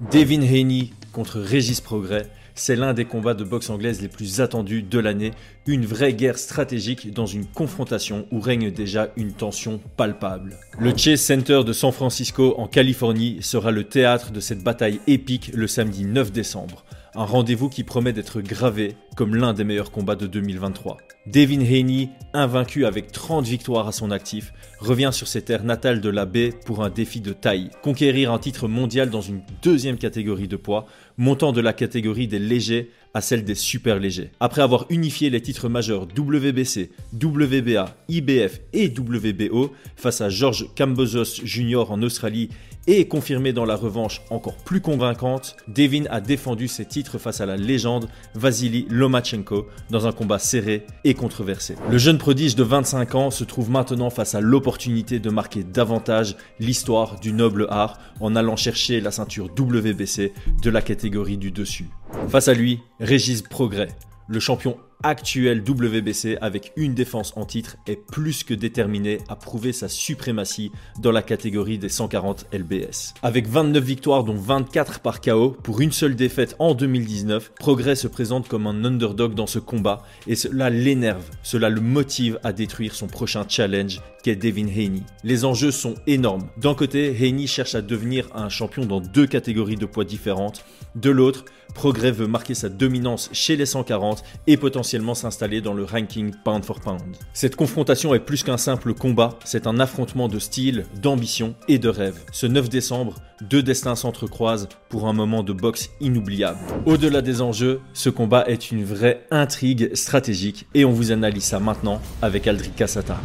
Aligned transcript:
Devin 0.00 0.40
Haney 0.40 0.92
contre 1.12 1.40
Régis 1.40 1.82
Progrès, 1.82 2.26
c'est 2.54 2.74
l'un 2.74 2.94
des 2.94 3.04
combats 3.04 3.34
de 3.34 3.44
boxe 3.44 3.68
anglaise 3.68 4.00
les 4.00 4.08
plus 4.08 4.40
attendus 4.40 4.82
de 4.82 4.98
l'année, 4.98 5.32
une 5.66 5.84
vraie 5.84 6.14
guerre 6.14 6.38
stratégique 6.38 7.12
dans 7.12 7.26
une 7.26 7.44
confrontation 7.44 8.26
où 8.30 8.40
règne 8.40 8.70
déjà 8.70 9.12
une 9.16 9.32
tension 9.32 9.78
palpable. 9.98 10.56
Le 10.78 10.96
Chase 10.96 11.20
Center 11.20 11.64
de 11.66 11.74
San 11.74 11.92
Francisco 11.92 12.54
en 12.56 12.66
Californie 12.66 13.38
sera 13.42 13.70
le 13.70 13.84
théâtre 13.84 14.30
de 14.30 14.40
cette 14.40 14.64
bataille 14.64 15.00
épique 15.06 15.50
le 15.52 15.66
samedi 15.66 16.06
9 16.06 16.32
décembre. 16.32 16.82
Un 17.16 17.24
rendez-vous 17.24 17.68
qui 17.68 17.82
promet 17.82 18.12
d'être 18.12 18.40
gravé 18.40 18.94
comme 19.16 19.34
l'un 19.34 19.52
des 19.52 19.64
meilleurs 19.64 19.90
combats 19.90 20.14
de 20.14 20.28
2023. 20.28 20.98
Devin 21.26 21.60
Haney, 21.60 22.08
invaincu 22.32 22.86
avec 22.86 23.10
30 23.10 23.44
victoires 23.44 23.88
à 23.88 23.92
son 23.92 24.12
actif, 24.12 24.52
revient 24.78 25.10
sur 25.12 25.26
ses 25.26 25.42
terres 25.42 25.64
natales 25.64 26.00
de 26.00 26.08
la 26.08 26.24
baie 26.24 26.54
pour 26.64 26.84
un 26.84 26.88
défi 26.88 27.20
de 27.20 27.32
taille. 27.32 27.70
Conquérir 27.82 28.32
un 28.32 28.38
titre 28.38 28.68
mondial 28.68 29.10
dans 29.10 29.20
une 29.20 29.42
deuxième 29.60 29.98
catégorie 29.98 30.46
de 30.46 30.56
poids, 30.56 30.86
montant 31.18 31.52
de 31.52 31.60
la 31.60 31.72
catégorie 31.72 32.28
des 32.28 32.38
légers 32.38 32.90
à 33.12 33.20
celle 33.20 33.44
des 33.44 33.56
super 33.56 33.98
légers. 33.98 34.30
Après 34.38 34.62
avoir 34.62 34.86
unifié 34.88 35.30
les 35.30 35.42
titres 35.42 35.68
majeurs 35.68 36.06
WBC, 36.16 36.90
WBA, 37.12 37.96
IBF 38.08 38.60
et 38.72 38.88
WBO 38.88 39.72
face 39.96 40.20
à 40.20 40.28
George 40.28 40.68
Kambosos 40.76 41.44
Jr. 41.44 41.90
en 41.90 42.02
Australie 42.02 42.50
et 42.86 43.06
confirmé 43.06 43.52
dans 43.52 43.64
la 43.64 43.76
revanche 43.76 44.22
encore 44.30 44.56
plus 44.56 44.80
convaincante, 44.80 45.56
Devin 45.68 46.04
a 46.10 46.20
défendu 46.20 46.68
ses 46.68 46.84
titres 46.84 47.18
face 47.18 47.40
à 47.40 47.46
la 47.46 47.56
légende 47.56 48.08
Vasily 48.34 48.86
Lomachenko 48.88 49.66
dans 49.90 50.06
un 50.06 50.12
combat 50.12 50.38
serré 50.38 50.86
et 51.04 51.14
controversé. 51.14 51.76
Le 51.90 51.98
jeune 51.98 52.18
prodige 52.18 52.56
de 52.56 52.62
25 52.62 53.14
ans 53.14 53.30
se 53.30 53.44
trouve 53.44 53.70
maintenant 53.70 54.10
face 54.10 54.34
à 54.34 54.40
l'opportunité 54.40 55.18
de 55.18 55.30
marquer 55.30 55.62
davantage 55.62 56.36
l'histoire 56.58 57.20
du 57.20 57.32
noble 57.32 57.66
art 57.70 57.98
en 58.20 58.34
allant 58.36 58.56
chercher 58.56 59.00
la 59.00 59.10
ceinture 59.10 59.50
WBC 59.58 60.32
de 60.62 60.70
la 60.70 60.82
catégorie 60.82 61.38
du 61.38 61.50
dessus. 61.50 61.88
Face 62.28 62.48
à 62.48 62.54
lui, 62.54 62.80
Régis 62.98 63.42
Progrès, 63.42 63.88
le 64.28 64.40
champion 64.40 64.76
actuel 65.02 65.62
WBC 65.68 66.38
avec 66.40 66.72
une 66.76 66.94
défense 66.94 67.32
en 67.36 67.44
titre 67.44 67.76
est 67.86 67.96
plus 67.96 68.44
que 68.44 68.54
déterminé 68.54 69.18
à 69.28 69.36
prouver 69.36 69.72
sa 69.72 69.88
suprématie 69.88 70.72
dans 70.98 71.12
la 71.12 71.22
catégorie 71.22 71.78
des 71.78 71.88
140 71.88 72.46
LBS. 72.52 73.14
Avec 73.22 73.46
29 73.46 73.82
victoires 73.82 74.24
dont 74.24 74.34
24 74.34 75.00
par 75.00 75.20
KO 75.20 75.56
pour 75.62 75.80
une 75.80 75.92
seule 75.92 76.16
défaite 76.16 76.56
en 76.58 76.74
2019, 76.74 77.52
Progrès 77.58 77.96
se 77.96 78.08
présente 78.08 78.48
comme 78.48 78.66
un 78.66 78.84
underdog 78.84 79.34
dans 79.34 79.46
ce 79.46 79.58
combat 79.58 80.02
et 80.26 80.34
cela 80.34 80.70
l'énerve, 80.70 81.24
cela 81.42 81.68
le 81.68 81.80
motive 81.80 82.38
à 82.44 82.52
détruire 82.52 82.94
son 82.94 83.06
prochain 83.06 83.44
challenge 83.48 84.00
qu'est 84.22 84.36
Devin 84.36 84.68
Haney. 84.68 85.02
Les 85.24 85.44
enjeux 85.44 85.70
sont 85.70 85.94
énormes. 86.06 86.48
D'un 86.58 86.74
côté, 86.74 87.16
Haney 87.18 87.46
cherche 87.46 87.74
à 87.74 87.82
devenir 87.82 88.28
un 88.34 88.48
champion 88.48 88.84
dans 88.84 89.00
deux 89.00 89.26
catégories 89.26 89.76
de 89.76 89.86
poids 89.86 90.04
différentes. 90.04 90.64
De 90.94 91.10
l'autre, 91.10 91.44
Progrès 91.74 92.10
veut 92.10 92.26
marquer 92.26 92.54
sa 92.54 92.68
dominance 92.68 93.30
chez 93.32 93.56
les 93.56 93.66
140 93.66 94.24
et 94.46 94.56
potentiellement 94.56 94.89
s'installer 95.14 95.60
dans 95.60 95.74
le 95.74 95.84
ranking 95.84 96.32
pound 96.44 96.64
for 96.64 96.80
pound. 96.80 97.16
Cette 97.32 97.56
confrontation 97.56 98.14
est 98.14 98.20
plus 98.20 98.42
qu'un 98.42 98.56
simple 98.56 98.94
combat, 98.94 99.38
c'est 99.44 99.66
un 99.66 99.78
affrontement 99.78 100.28
de 100.28 100.38
style, 100.38 100.84
d'ambition 101.00 101.54
et 101.68 101.78
de 101.78 101.88
rêve. 101.88 102.18
Ce 102.32 102.46
9 102.46 102.68
décembre, 102.68 103.14
deux 103.48 103.62
destins 103.62 103.94
s'entrecroisent 103.94 104.68
pour 104.88 105.06
un 105.06 105.12
moment 105.12 105.42
de 105.42 105.52
boxe 105.52 105.90
inoubliable. 106.00 106.58
Au-delà 106.86 107.22
des 107.22 107.40
enjeux, 107.40 107.80
ce 107.92 108.10
combat 108.10 108.44
est 108.46 108.70
une 108.70 108.84
vraie 108.84 109.26
intrigue 109.30 109.94
stratégique 109.94 110.66
et 110.74 110.84
on 110.84 110.92
vous 110.92 111.12
analyse 111.12 111.44
ça 111.44 111.60
maintenant 111.60 112.00
avec 112.22 112.46
Aldric 112.46 112.74
Cassata. 112.74 113.20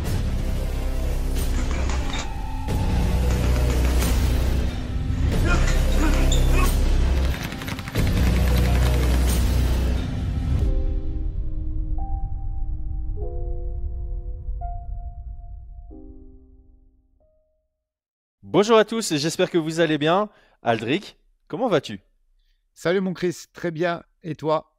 Bonjour 18.58 18.77
à 18.77 18.86
tous, 18.86 19.14
j'espère 19.14 19.52
que 19.52 19.58
vous 19.58 19.82
allez 19.82 19.98
bien. 19.98 20.30
Aldric, 20.64 21.17
comment 21.49 21.67
vas-tu? 21.67 21.99
Salut 22.73 23.02
mon 23.02 23.11
Chris, 23.14 23.36
très 23.52 23.70
bien. 23.70 24.02
Et 24.23 24.33
toi? 24.33 24.77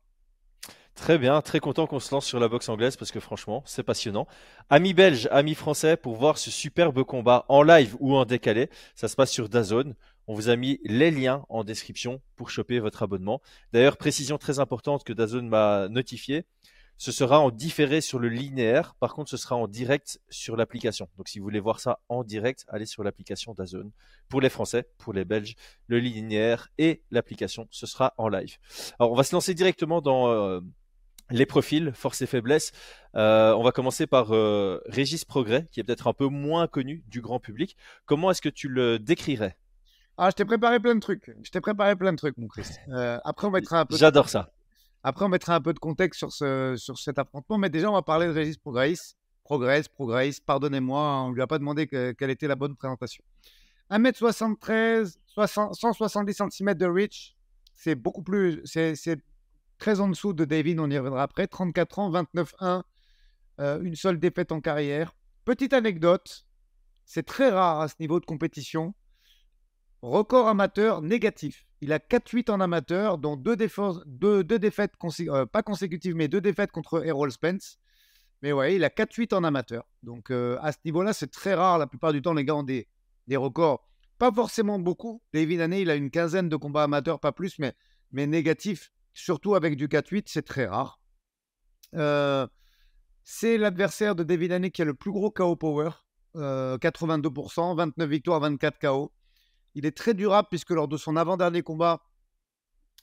Très 0.95 1.19
bien, 1.19 1.43
très 1.43 1.61
content 1.61 1.87
qu'on 1.87 2.01
se 2.01 2.11
lance 2.15 2.25
sur 2.25 2.41
la 2.41 2.49
boxe 2.49 2.71
anglaise 2.71 2.97
parce 2.97 3.11
que 3.11 3.21
franchement, 3.21 3.63
c'est 3.67 3.83
passionnant. 3.83 4.27
Amis 4.71 4.95
belges, 4.95 5.29
amis 5.31 5.55
français, 5.55 5.99
pour 5.99 6.17
voir 6.17 6.39
ce 6.39 6.51
superbe 6.51 7.03
combat 7.03 7.45
en 7.51 7.63
live 7.63 7.97
ou 8.01 8.17
en 8.17 8.25
décalé, 8.25 8.71
ça 8.95 9.09
se 9.09 9.15
passe 9.15 9.31
sur 9.31 9.51
Dazone. 9.51 9.95
On 10.27 10.33
vous 10.33 10.49
a 10.49 10.57
mis 10.57 10.81
les 10.85 11.11
liens 11.11 11.45
en 11.51 11.63
description 11.63 12.23
pour 12.37 12.49
choper 12.49 12.79
votre 12.79 13.03
abonnement. 13.03 13.43
D'ailleurs, 13.75 13.99
précision 13.99 14.39
très 14.39 14.59
importante 14.59 15.05
que 15.05 15.13
Dazone 15.13 15.51
m'a 15.51 15.89
notifié, 15.91 16.47
ce 16.99 17.13
sera 17.13 17.41
en 17.41 17.51
différé 17.51 18.01
sur 18.01 18.19
le 18.19 18.29
linéaire. 18.29 18.95
Par 19.01 19.15
contre, 19.15 19.31
ce 19.31 19.37
sera 19.37 19.57
en 19.57 19.69
direct 19.69 20.19
sur 20.31 20.57
l'application. 20.57 21.09
Donc, 21.17 21.29
si 21.29 21.39
vous 21.39 21.45
voulez 21.45 21.61
voir 21.61 21.81
ça 21.81 22.01
en 22.09 22.25
direct, 22.25 22.65
allez 22.69 22.87
sur 22.87 23.05
l'application 23.05 23.53
d'Azone. 23.55 23.91
Pour 24.29 24.41
les 24.41 24.49
Français, 24.49 24.89
pour 24.99 25.13
les 25.13 25.25
Belges, 25.25 25.55
le 25.89 25.99
linéaire 25.99 26.69
et 26.79 27.03
l'application, 27.11 27.69
ce 27.71 27.87
sera 27.87 28.15
en 28.17 28.29
live. 28.29 28.57
Alors, 28.99 29.13
on 29.13 29.15
va 29.15 29.25
se 29.25 29.35
lancer 29.35 29.55
directement 29.55 30.01
dans 30.01 30.29
euh, 30.29 30.61
les 31.31 31.47
profils, 31.47 31.93
force 31.93 32.23
et 32.23 32.27
faiblesse. 32.27 32.73
Euh, 33.15 33.55
on 33.55 33.63
va 33.63 33.73
commencer 33.73 34.07
par 34.07 34.35
euh, 34.35 34.81
Régis 34.87 35.25
Progrès, 35.25 35.69
qui 35.71 35.81
est 35.81 35.85
peut-être 35.85 36.07
un 36.07 36.15
peu 36.15 36.29
moins 36.29 36.67
connu 36.67 37.05
du 37.09 37.21
grand 37.21 37.41
public. 37.41 37.77
Comment 38.07 38.31
est-ce 38.31 38.43
que 38.43 38.49
tu 38.49 38.69
le 38.69 38.99
décrirais? 38.99 39.57
Ah, 40.19 40.31
je 40.31 40.35
t'ai 40.37 40.47
préparé 40.47 40.81
plein 40.81 40.95
de 40.95 41.01
trucs. 41.01 41.31
Je 41.43 41.51
t'ai 41.51 41.61
préparé 41.61 41.95
plein 41.95 42.13
de 42.13 42.17
trucs, 42.17 42.39
mon 42.39 42.49
Chris. 42.49 42.69
après, 42.91 43.47
on 43.47 43.51
va 43.51 43.59
être 43.59 43.75
un 43.75 43.85
peu. 43.85 43.99
J'adore 43.99 44.31
ça. 44.31 44.51
Après, 45.09 45.25
on 45.25 45.29
mettra 45.29 45.55
un 45.55 45.61
peu 45.61 45.73
de 45.73 45.79
contexte 45.79 46.19
sur, 46.19 46.33
ce, 46.33 46.75
sur 46.77 46.99
cet 46.99 47.21
affrontement. 47.21 47.59
Mais 47.59 47.71
déjà, 47.71 47.89
on 47.89 47.93
va 47.93 48.03
parler 48.03 48.27
de 48.27 48.33
Régis 48.33 48.57
Progrès. 48.57 48.95
Progrès, 49.45 49.85
Progrès, 49.95 50.33
pardonnez-moi, 50.45 51.23
on 51.23 51.31
ne 51.31 51.35
lui 51.37 51.43
a 51.43 51.47
pas 51.47 51.61
demandé 51.61 51.87
quelle 51.87 52.31
était 52.31 52.49
la 52.49 52.57
bonne 52.57 52.75
présentation. 52.75 53.23
1m73, 53.93 55.15
170 55.37 56.43
cm 56.51 56.75
de 56.75 56.87
reach, 56.87 57.37
c'est 57.77 57.95
beaucoup 57.95 58.25
plus. 58.25 58.61
C'est 58.65 59.23
très 59.79 60.01
en 60.01 60.09
dessous 60.09 60.33
de 60.33 60.45
David, 60.45 60.81
on 60.81 60.91
y 60.91 60.99
reviendra 60.99 61.23
après. 61.23 61.47
34 61.47 62.01
ans, 62.01 62.11
29-1, 62.11 62.83
euh, 63.61 63.81
une 63.83 63.95
seule 63.95 64.19
défaite 64.19 64.51
en 64.51 64.61
carrière. 64.61 65.15
Petite 65.45 65.73
anecdote, 65.73 66.49
c'est 67.05 67.25
très 67.25 67.51
rare 67.51 67.81
à 67.81 67.87
ce 67.87 67.95
niveau 68.01 68.19
de 68.19 68.27
compétition. 68.27 68.93
Record 70.03 70.49
amateur 70.49 71.01
négatif. 71.01 71.66
Il 71.87 71.93
a 71.93 72.01
4-8 72.01 72.51
en 72.51 72.61
amateur, 72.61 73.17
dont 73.17 73.37
deux, 73.37 73.55
défaites, 73.55 74.95
euh, 75.21 75.47
pas 75.47 75.63
consécutives, 75.63 76.17
mais 76.17 76.27
deux 76.27 76.41
défaites 76.41 76.73
contre 76.73 77.07
Errol 77.07 77.31
Spence. 77.31 77.79
Mais 78.43 78.51
ouais, 78.51 78.75
il 78.75 78.83
a 78.83 78.89
4-8 78.89 79.33
en 79.37 79.45
amateur. 79.45 79.89
Donc 80.03 80.33
euh, 80.33 80.59
à 80.63 80.73
ce 80.73 80.79
niveau-là, 80.85 81.13
c'est 81.13 81.31
très 81.31 81.55
rare. 81.55 81.79
La 81.79 81.87
plupart 81.87 82.13
du 82.13 82.23
temps, 82.23 82.35
les 82.35 82.45
gars 82.45 82.57
ont 82.57 82.65
des, 82.65 82.89
records. 83.31 83.87
Pas 84.19 84.33
forcément 84.33 84.81
beaucoup. 84.81 85.23
David 85.33 85.61
Haney, 85.61 85.83
il 85.83 85.91
a 85.91 85.95
une 85.95 86.11
quinzaine 86.11 86.49
de 86.49 86.57
combats 86.57 86.83
amateurs, 86.83 87.21
pas 87.21 87.31
plus, 87.31 87.57
mais, 87.61 87.73
mais 88.11 88.27
négatifs. 88.27 88.91
Surtout 89.15 89.55
avec 89.55 89.77
du 89.77 89.87
4-8, 89.87 90.25
c'est 90.27 90.43
très 90.45 90.67
rare. 90.67 91.01
Euh, 91.95 92.49
c'est 93.23 93.59
l'adversaire 93.59 94.17
de 94.17 94.25
David 94.25 94.51
Haney 94.51 94.73
qui 94.73 94.83
a 94.83 94.87
le 94.87 94.95
plus 94.95 95.13
gros 95.13 95.31
KO 95.31 95.55
power. 95.55 95.91
82%, 96.35 97.77
29 97.77 98.11
victoires, 98.11 98.41
24 98.41 98.79
KO. 98.81 99.13
Il 99.77 99.85
est 99.85 99.97
très 99.97 100.15
durable 100.15 100.49
puisque 100.51 100.71
lors 100.71 100.89
de 100.89 100.97
son 100.97 101.17
avant-dernier 101.17 101.63
combat, 101.63 102.03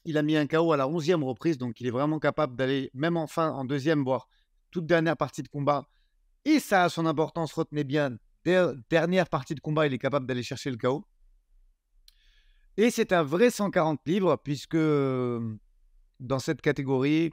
il 0.05 0.17
a 0.17 0.23
mis 0.23 0.35
un 0.35 0.47
KO 0.47 0.73
à 0.73 0.77
la 0.77 0.87
11e 0.87 1.23
reprise. 1.23 1.59
Donc, 1.59 1.79
il 1.79 1.85
est 1.85 1.91
vraiment 1.91 2.17
capable 2.17 2.55
d'aller, 2.55 2.89
même 2.95 3.15
en 3.15 3.27
fin, 3.27 3.51
en 3.51 3.63
deuxième, 3.63 4.03
voire 4.03 4.27
toute 4.71 4.87
dernière 4.87 5.15
partie 5.15 5.43
de 5.43 5.47
combat. 5.47 5.87
Et 6.45 6.59
ça 6.59 6.83
a 6.83 6.89
son 6.89 7.05
importance, 7.05 7.53
retenez 7.53 7.83
bien. 7.83 8.17
Dernière 8.89 9.29
partie 9.29 9.53
de 9.53 9.59
combat, 9.59 9.85
il 9.85 9.93
est 9.93 9.99
capable 9.99 10.25
d'aller 10.25 10.41
chercher 10.41 10.71
le 10.71 10.77
KO. 10.77 11.05
Et 12.75 12.89
c'est 12.89 13.13
un 13.13 13.21
vrai 13.21 13.51
140 13.51 14.01
livres, 14.07 14.35
puisque 14.43 14.75
dans 14.75 16.39
cette 16.39 16.61
catégorie, 16.61 17.31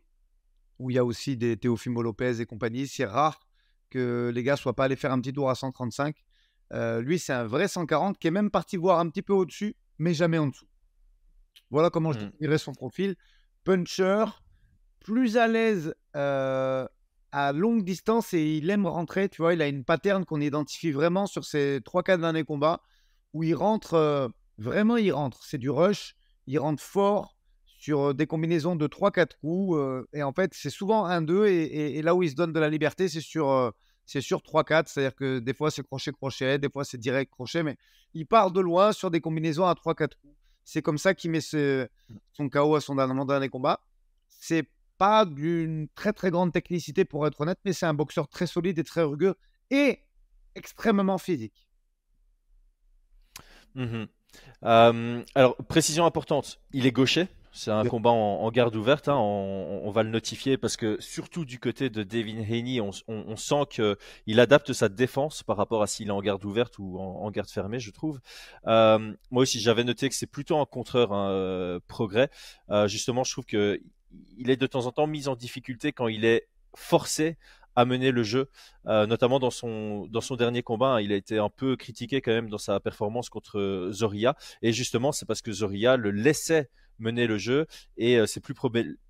où 0.79 0.91
il 0.91 0.97
y 0.97 0.99
a 0.99 1.05
aussi 1.05 1.39
des 1.39 1.57
Teofimo 1.57 2.03
Lopez 2.03 2.43
et 2.43 2.47
compagnie, 2.47 2.87
c'est 2.87 3.07
rare 3.07 3.41
que 3.89 4.31
les 4.35 4.43
gars 4.43 4.57
soient 4.57 4.77
pas 4.77 4.85
allés 4.85 4.97
faire 4.97 5.13
un 5.13 5.21
petit 5.21 5.33
tour 5.33 5.49
à 5.49 5.55
135. 5.55 6.15
Euh, 6.73 7.01
lui, 7.01 7.19
c'est 7.19 7.33
un 7.33 7.45
vrai 7.45 7.69
140 7.69 8.19
qui 8.19 8.29
est 8.29 8.33
même 8.33 8.51
parti 8.51 8.77
voir 8.77 9.01
un 9.01 9.09
petit 9.09 9.23
peu 9.23 9.33
au-dessus, 9.33 9.77
mais 9.99 10.15
jamais 10.15 10.39
en 10.39 10.49
dessous. 10.49 10.67
Voilà 11.71 11.91
comment 11.91 12.13
je 12.13 12.21
mmh. 12.21 12.33
dirais 12.41 12.59
son 12.59 12.73
profil. 12.73 13.17
Puncher, 13.65 14.25
plus 15.01 15.37
à 15.37 15.49
l'aise 15.49 15.95
euh, 16.17 16.87
à 17.33 17.53
longue 17.53 17.85
distance 17.85 18.35
et 18.35 18.57
il 18.57 18.71
aime 18.71 18.87
rentrer. 18.87 19.29
Tu 19.29 19.43
vois, 19.43 19.55
il 19.55 19.63
a 19.63 19.69
une 19.69 19.85
pattern 19.85 20.25
qu'on 20.25 20.41
identifie 20.41 20.93
vraiment 20.93 21.27
sur 21.27 21.45
ses 21.45 21.81
3-4 21.81 22.21
derniers 22.21 22.45
combats 22.45 22.81
où 23.33 23.43
il 23.43 23.55
rentre, 23.55 23.95
euh, 23.95 24.29
vraiment 24.59 24.97
il 24.97 25.13
rentre. 25.13 25.45
C'est 25.45 25.59
du 25.59 25.71
rush, 25.71 26.15
il 26.47 26.59
rentre 26.59 26.83
fort 26.83 27.37
sur 27.67 28.15
des 28.15 28.27
combinaisons 28.27 28.77
de 28.77 28.87
3-4 28.87 29.39
coups. 29.41 30.07
et 30.13 30.23
en 30.23 30.33
fait, 30.33 30.53
c'est 30.55 30.71
souvent 30.71 31.09
1-2 31.09 31.47
et, 31.47 31.99
et, 31.99 32.03
là 32.03 32.15
où 32.15 32.23
il 32.23 32.29
se 32.29 32.35
donne 32.35 32.53
de 32.53 32.61
la 32.61 32.69
liberté, 32.69 33.09
c'est 33.09 33.23
sur 33.23 33.73
c'est 34.11 34.21
sur 34.21 34.41
3-4, 34.41 34.89
c'est-à-dire 34.89 35.15
que 35.15 35.39
des 35.39 35.55
fois 35.55 35.71
c'est 35.71 35.85
crochet-crochet, 35.85 36.59
des 36.59 36.69
fois 36.69 36.85
c'est 36.85 36.99
direct 36.99 37.31
crochet, 37.31 37.63
mais 37.63 37.77
il 38.13 38.27
part 38.27 38.51
de 38.51 38.61
loin 38.61 38.91
sur 38.91 39.09
des 39.09 39.21
combinaisons 39.21 39.65
à 39.65 39.73
3-4 39.75 40.17
coups. 40.21 40.35
C'est 40.65 40.83
comme 40.83 40.99
ça 40.99 41.15
qu'il 41.15 41.31
met 41.31 41.41
son 41.41 42.49
KO 42.51 42.75
à 42.75 42.81
son 42.81 42.97
dernier 42.97 43.49
combat. 43.49 43.81
C'est 44.29 44.69
pas 44.99 45.25
d'une 45.25 45.87
très 45.95 46.13
très 46.13 46.33
grande 46.33 46.53
technicité 46.53 47.05
pour 47.05 47.25
être 47.25 47.41
honnête, 47.41 47.61
mais 47.65 47.73
c'est 47.73 47.87
un 47.87 47.95
boxeur 47.95 48.27
très 48.27 48.49
solide 48.49 48.81
et 48.81 48.85
très 48.85 49.03
rugueux 49.03 49.37
et 49.71 50.01
extrêmement 50.57 51.19
physique. 51.19 51.69
Mmh 53.77 54.07
alors, 54.63 55.57
précision 55.69 56.05
importante, 56.05 56.61
il 56.73 56.85
est 56.85 56.93
gaucher? 56.93 57.29
C'est 57.53 57.71
un 57.73 57.85
combat 57.85 58.11
en, 58.11 58.49
garde 58.51 58.77
ouverte, 58.77 59.09
hein, 59.09 59.17
on, 59.17 59.91
va 59.91 60.03
le 60.03 60.11
notifier 60.11 60.57
parce 60.57 60.77
que 60.77 60.97
surtout 61.01 61.45
du 61.45 61.59
côté 61.59 61.91
de 61.91 62.05
Devin 62.05 62.43
Haney, 62.43 62.81
on, 62.81 63.37
sent 63.37 63.63
qu'il 63.71 64.41
adapte 64.41 64.73
sa 64.73 64.89
défense 64.89 65.43
par 65.43 65.57
rapport 65.57 65.83
à 65.83 65.87
s'il 65.87 66.09
est 66.09 66.13
en 66.13 66.21
garde 66.21 66.45
ouverte 66.45 66.79
ou 66.79 66.99
en, 66.99 67.31
garde 67.31 67.49
fermée, 67.49 67.81
je 67.81 67.91
trouve. 67.91 68.21
moi 68.65 69.13
aussi, 69.33 69.61
j'avais 69.61 69.85
noté 69.85 70.09
que 70.09 70.15
c'est 70.15 70.27
plutôt 70.27 70.59
un 70.59 70.67
contreur 70.67 71.13
un 71.13 71.31
euh, 71.31 71.81
progrès. 71.87 72.31
Euh, 72.71 72.89
justement, 72.89 73.25
je 73.25 73.33
trouve 73.33 73.47
que 73.47 73.81
il 74.37 74.51
est 74.51 74.57
de 74.57 74.67
temps 74.67 74.87
en 74.87 74.93
temps 74.93 75.07
mis 75.07 75.29
en 75.29 75.37
difficulté 75.37 75.93
quand 75.93 76.09
il 76.09 76.25
est 76.25 76.49
forcé 76.75 77.37
à 77.77 77.85
mener 77.85 78.11
le 78.11 78.25
jeu, 78.25 78.51
euh, 78.87 79.07
notamment 79.07 79.39
dans 79.39 79.51
son, 79.51 80.07
dans 80.07 80.21
son 80.21 80.35
dernier 80.35 80.63
combat. 80.63 80.95
Hein. 80.95 81.01
il 81.01 81.13
a 81.13 81.17
été 81.17 81.39
un 81.39 81.49
peu 81.49 81.77
critiqué 81.77 82.21
quand 82.21 82.33
même 82.33 82.51
dans 82.51 82.59
sa 82.59 82.81
performance 82.81 83.29
contre 83.29 83.91
Zoria. 83.93 84.37
Et 84.63 84.73
justement, 84.73 85.13
c'est 85.13 85.27
parce 85.27 85.43
que 85.43 85.53
Zoria 85.53 85.97
le 85.97 86.11
laissait 86.11 86.69
mener 87.01 87.27
le 87.27 87.39
jeu 87.39 87.67
et 87.97 88.17
euh, 88.17 88.27
c'est 88.27 88.41
plus 88.41 88.55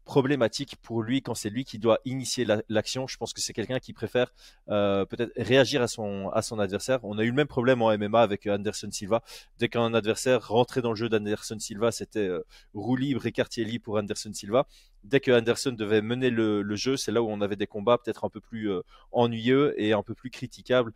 problématique 0.05 0.77
pour 0.83 1.03
lui 1.03 1.23
quand 1.23 1.35
c'est 1.35 1.51
lui 1.51 1.65
qui 1.65 1.79
doit 1.79 1.99
initier 2.05 2.47
l'action. 2.69 3.07
Je 3.07 3.17
pense 3.17 3.33
que 3.33 3.41
c'est 3.41 3.53
quelqu'un 3.53 3.79
qui 3.79 3.93
préfère 3.93 4.33
euh, 4.69 5.05
peut-être 5.05 5.33
réagir 5.37 5.83
à 5.83 5.89
son, 5.89 6.31
adversaire. 6.59 7.01
On 7.03 7.19
a 7.19 7.23
eu 7.23 7.29
le 7.29 7.35
même 7.35 7.47
problème 7.47 7.83
en 7.83 7.97
MMA 7.97 8.21
avec 8.21 8.47
Anderson 8.47 8.91
Silva. 8.91 9.23
Dès 9.59 9.69
qu'un 9.69 9.95
adversaire 9.95 10.47
rentrait 10.49 10.83
dans 10.83 10.91
le 10.91 10.97
jeu 10.97 11.09
d'Anderson 11.09 11.59
Silva, 11.59 11.93
c'était 11.93 12.21
euh, 12.21 12.45
roue 12.75 12.97
libre 12.97 13.27
et 13.27 13.33
quartier 13.33 13.65
libre 13.65 13.85
pour 13.85 13.97
Anderson 13.97 14.33
Silva. 14.33 14.67
Dès 15.05 15.21
que 15.21 15.31
Anderson 15.31 15.73
devait 15.73 16.03
mener 16.03 16.31
le 16.31 16.77
jeu, 16.77 16.97
c'est 16.97 17.13
là 17.13 17.23
où 17.23 17.29
on 17.29 17.41
avait 17.41 17.57
des 17.57 17.67
combats 17.67 17.99
peut-être 17.99 18.25
un 18.25 18.29
peu 18.29 18.41
plus 18.41 18.71
ennuyeux 19.13 19.75
et 19.81 19.95
un 19.95 20.03
peu 20.03 20.15
plus 20.15 20.29
critiquables 20.29 20.93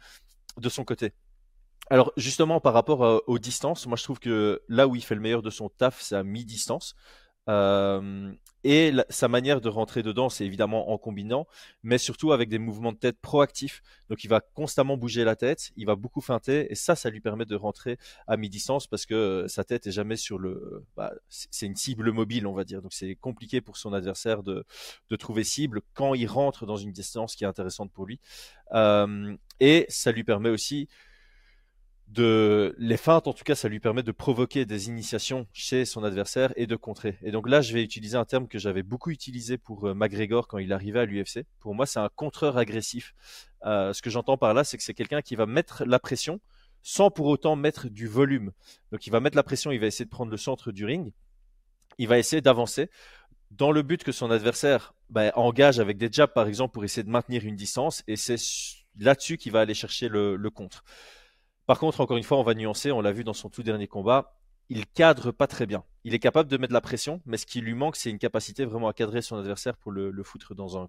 de 0.59 0.69
son 0.69 0.85
côté. 0.85 1.13
Alors 1.91 2.13
justement 2.17 2.61
par 2.61 2.73
rapport 2.73 3.05
euh, 3.05 3.19
aux 3.27 3.39
distances, 3.39 3.87
moi 3.87 3.97
je 3.97 4.05
trouve 4.05 4.19
que 4.19 4.63
là 4.69 4.89
où 4.89 4.97
il 4.97 5.03
fait 5.03 5.15
le 5.15 5.21
meilleur 5.21 5.43
de 5.43 5.51
son 5.51 5.69
taf, 5.69 6.01
c'est 6.01 6.17
à 6.17 6.23
mi-distance. 6.23 6.95
Euh, 7.49 8.33
et 8.67 8.93
sa 9.11 9.29
manière 9.29 9.61
de 9.61 9.69
rentrer 9.69 10.03
dedans, 10.03 10.31
c'est 10.31 10.47
évidemment 10.47 10.91
en 10.91 10.97
combinant, 10.97 11.47
mais 11.83 11.99
surtout 11.99 12.33
avec 12.33 12.49
des 12.49 12.59
mouvements 12.59 12.93
de 12.93 12.97
tête 12.97 13.19
proactifs. 13.21 13.83
Donc 14.09 14.25
il 14.25 14.29
va 14.29 14.41
constamment 14.41 14.97
bouger 14.97 15.25
la 15.25 15.37
tête, 15.37 15.71
il 15.77 15.85
va 15.85 15.97
beaucoup 15.97 16.23
feinter, 16.23 16.73
et 16.73 16.75
ça, 16.75 16.97
ça 16.97 17.11
lui 17.11 17.21
permet 17.21 17.45
de 17.45 17.57
rentrer 17.57 17.99
à 18.27 18.39
mi-distance 18.39 18.87
parce 18.87 19.05
que 19.05 19.15
euh, 19.15 19.49
sa 19.49 19.65
tête 19.65 19.87
est 19.87 19.93
jamais 19.93 20.17
sur 20.17 20.39
le. 20.39 20.85
Bah, 20.97 21.13
c'est 21.29 21.67
une 21.67 21.77
cible 21.77 22.11
mobile, 22.13 22.47
on 22.47 22.55
va 22.55 22.65
dire. 22.65 22.81
Donc 22.81 22.95
c'est 22.95 23.15
compliqué 23.17 23.61
pour 23.61 23.77
son 23.77 23.93
adversaire 23.93 24.43
de, 24.43 24.65
de, 25.11 25.17
trouver 25.17 25.45
cible 25.45 25.83
quand 25.93 26.15
il 26.15 26.27
rentre 26.27 26.65
dans 26.65 26.77
une 26.77 26.93
distance 26.93 27.37
qui 27.37 27.45
est 27.45 27.47
intéressante 27.47 27.93
pour 27.93 28.07
lui. 28.07 28.19
Euh, 28.73 29.37
et 29.61 29.85
ça 29.91 30.11
lui 30.11 30.25
permet 30.25 30.49
aussi 30.49 30.89
de 32.09 32.75
les 32.79 32.97
feintes, 32.97 33.27
en 33.27 33.33
tout 33.33 33.45
cas, 33.45 33.55
ça 33.55 33.69
lui 33.69 33.81
permet 33.81 34.03
de 34.03 34.13
provoquer 34.13 34.67
des 34.67 34.89
initiations 34.89 35.47
chez 35.53 35.85
son 35.85 36.05
adversaire 36.05 36.53
et 36.57 36.67
de 36.67 36.77
contrer. 36.77 37.19
Et 37.23 37.31
donc 37.31 37.49
là, 37.49 37.61
je 37.61 37.73
vais 37.73 37.83
utiliser 37.83 38.17
un 38.17 38.25
terme 38.25 38.47
que 38.47 38.59
j'avais 38.59 38.83
beaucoup 38.83 39.11
utilisé 39.11 39.59
pour 39.59 39.89
euh, 39.89 39.95
McGregor 39.95 40.47
quand 40.47 40.59
il 40.59 40.73
arrivait 40.73 41.01
à 41.01 41.05
l'UFC. 41.07 41.45
Pour 41.61 41.75
moi, 41.75 41.87
c'est 41.87 41.99
un 41.99 42.11
contreur 42.15 42.57
agressif. 42.57 43.15
Euh, 43.65 43.93
ce 43.93 44.03
que 44.03 44.11
j'entends 44.11 44.37
par 44.37 44.55
là, 44.55 44.65
c'est 44.65 44.77
que 44.77 44.83
c'est 44.83 44.95
quelqu'un 44.95 45.23
qui 45.23 45.35
va 45.35 45.47
mettre 45.47 45.85
la 45.85 45.99
pression 45.99 46.41
sans 46.83 47.11
pour 47.11 47.27
autant 47.27 47.57
mettre 47.57 47.89
du 47.89 48.07
volume. 48.07 48.53
Donc 48.93 49.07
il 49.07 49.11
va 49.11 49.19
mettre 49.19 49.37
la 49.37 49.43
pression, 49.43 49.73
il 49.73 49.81
va 49.81 49.87
essayer 49.87 50.05
de 50.05 50.11
prendre 50.11 50.31
le 50.31 50.37
centre 50.37 50.71
du 50.71 50.85
ring, 50.85 51.13
il 51.99 52.07
va 52.07 52.19
essayer 52.19 52.43
d'avancer 52.43 52.91
dans 53.51 53.73
le 53.73 53.83
but 53.83 54.05
que 54.05 54.13
son 54.13 54.31
adversaire 54.31 54.95
bah, 55.09 55.33
engage 55.35 55.81
avec 55.81 55.97
des 55.97 56.09
jabs 56.13 56.33
par 56.33 56.47
exemple 56.47 56.75
pour 56.75 56.85
essayer 56.85 57.03
de 57.03 57.11
maintenir 57.11 57.45
une 57.45 57.57
distance 57.57 58.03
et 58.07 58.17
c'est 58.17 58.37
là-dessus 58.99 59.39
qu'il 59.39 59.53
va 59.53 59.61
aller 59.61 59.75
chercher 59.75 60.09
le, 60.09 60.37
le 60.37 60.51
contre. 60.51 60.85
Par 61.67 61.79
contre, 61.79 62.01
encore 62.01 62.17
une 62.17 62.25
fois, 62.25 62.39
on 62.39 62.43
va 62.43 62.55
nuancer, 62.55 62.93
on 62.93 63.01
l'a 63.01 63.13
vu 63.13 63.25
dans 63.25 63.33
son 63.33 63.49
tout 63.49 63.63
dernier 63.63 63.89
combat, 63.89 64.35
il 64.69 64.87
cadre 64.87 65.31
pas 65.31 65.47
très 65.47 65.67
bien. 65.67 65.85
Il 66.05 66.15
est 66.15 66.19
capable 66.19 66.51
de 66.51 66.57
mettre 66.57 66.71
de 66.71 66.75
la 66.75 66.81
pression, 66.81 67.23
mais 67.27 67.37
ce 67.37 67.47
qui 67.47 67.61
lui 67.61 67.75
manque, 67.75 67.97
c'est 67.97 68.11
une 68.11 68.19
capacité 68.19 68.65
vraiment 68.65 68.89
à 68.89 68.93
cadrer 68.93 69.23
son 69.23 69.37
adversaire 69.37 69.77
pour 69.77 69.93
le, 69.93 70.23
foutre 70.23 70.55
dans 70.55 70.79
un 70.79 70.89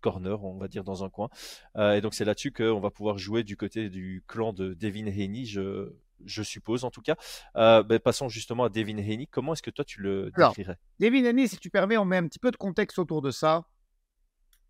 corner, 0.00 0.44
on 0.44 0.58
va 0.58 0.68
dire 0.68 0.84
dans 0.84 1.04
un 1.04 1.10
coin. 1.10 1.28
Euh, 1.76 1.94
et 1.94 2.00
donc 2.00 2.14
c'est 2.14 2.24
là-dessus 2.24 2.52
qu'on 2.52 2.80
va 2.80 2.90
pouvoir 2.90 3.18
jouer 3.18 3.42
du 3.44 3.56
côté 3.56 3.88
du 3.88 4.22
clan 4.26 4.52
de 4.52 4.74
Devin 4.74 5.06
Haney, 5.06 5.44
je, 5.44 6.42
suppose 6.42 6.84
en 6.84 6.90
tout 6.90 7.02
cas. 7.02 7.16
Euh, 7.56 7.82
ben, 7.82 7.98
passons 7.98 8.28
justement 8.28 8.64
à 8.64 8.68
Devin 8.68 8.98
Haney. 8.98 9.26
Comment 9.26 9.52
est-ce 9.52 9.62
que 9.62 9.70
toi 9.70 9.84
tu 9.84 10.00
le 10.00 10.30
décrirais? 10.36 10.78
Devin 10.98 11.24
Haney, 11.24 11.46
si 11.46 11.58
tu 11.58 11.70
permets, 11.70 11.96
on 11.96 12.04
met 12.04 12.16
un 12.16 12.26
petit 12.26 12.38
peu 12.38 12.50
de 12.50 12.56
contexte 12.56 12.98
autour 12.98 13.22
de 13.22 13.30
ça. 13.30 13.64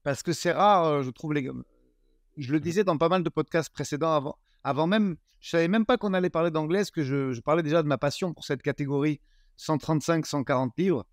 Parce 0.03 0.23
que 0.23 0.33
c'est 0.33 0.53
rare, 0.53 0.85
euh, 0.85 1.03
je 1.03 1.11
trouve, 1.11 1.33
les... 1.33 1.51
je 2.37 2.53
le 2.53 2.59
mmh. 2.59 2.63
disais 2.63 2.85
dans 2.85 2.97
pas 2.97 3.09
mal 3.09 3.23
de 3.23 3.29
podcasts 3.29 3.73
précédents 3.73 4.15
avant, 4.15 4.39
avant 4.67 4.89
même, 4.89 5.17
je 5.39 5.51
savais 5.51 5.69
même 5.69 5.87
pas 5.87 5.97
qu'on 5.97 6.13
allait 6.13 6.29
parler 6.29 6.51
d'anglais, 6.51 6.83
que 6.93 7.05
je, 7.05 7.41
parlais 7.41 7.63
déjà 7.63 7.85
de 7.85 7.89
ma 7.89 7.99
passion 7.99 8.35
pour 8.35 8.45
cette 8.45 8.63
catégorie 8.63 9.21
135-140 9.61 10.71
livres. 10.77 11.07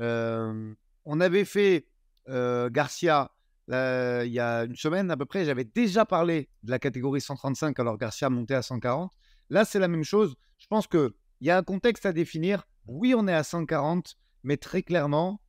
Euh, 0.00 0.72
on 1.04 1.20
avait 1.20 1.44
fait 1.44 1.86
euh, 2.30 2.70
Garcia 2.70 3.30
il 3.68 4.30
y 4.32 4.40
a 4.40 4.64
une 4.64 4.74
semaine 4.74 5.10
à 5.10 5.18
peu 5.18 5.26
près. 5.26 5.44
J'avais 5.44 5.64
déjà 5.64 6.06
parlé 6.06 6.48
de 6.62 6.70
la 6.70 6.78
catégorie 6.78 7.20
135 7.20 7.78
alors 7.78 7.98
Garcia 7.98 8.30
montait 8.30 8.54
à 8.54 8.62
140. 8.62 9.12
Là, 9.50 9.66
c'est 9.66 9.78
la 9.78 9.88
même 9.88 10.04
chose. 10.04 10.34
Je 10.58 10.66
pense 10.66 10.86
qu'il 10.86 11.10
y 11.42 11.50
a 11.50 11.58
un 11.58 11.62
contexte 11.62 12.06
à 12.06 12.14
définir. 12.14 12.66
Oui, 12.86 13.14
on 13.14 13.28
est 13.28 13.34
à 13.34 13.44
140, 13.44 14.16
mais 14.44 14.56
très 14.56 14.82
clairement, 14.82 15.42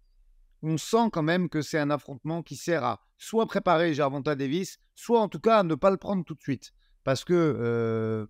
on 0.61 0.77
sent 0.77 1.09
quand 1.13 1.23
même 1.23 1.47
que 1.47 1.61
c'est 1.61 1.79
un 1.79 1.89
affrontement 1.89 2.43
qui 2.43 2.57
sert 2.57 2.83
à 2.83 2.99
soit 3.17 3.45
préparer 3.45 3.93
Gervonta 3.93 4.35
Davis, 4.35 4.77
soit 4.93 5.21
en 5.21 5.29
tout 5.29 5.39
cas 5.39 5.59
à 5.59 5.63
ne 5.63 5.75
pas 5.75 5.89
le 5.89 5.97
prendre 5.97 6.25
tout 6.25 6.35
de 6.35 6.41
suite 6.41 6.73
parce 7.05 7.23
que 7.23 7.33
euh, 7.33 8.25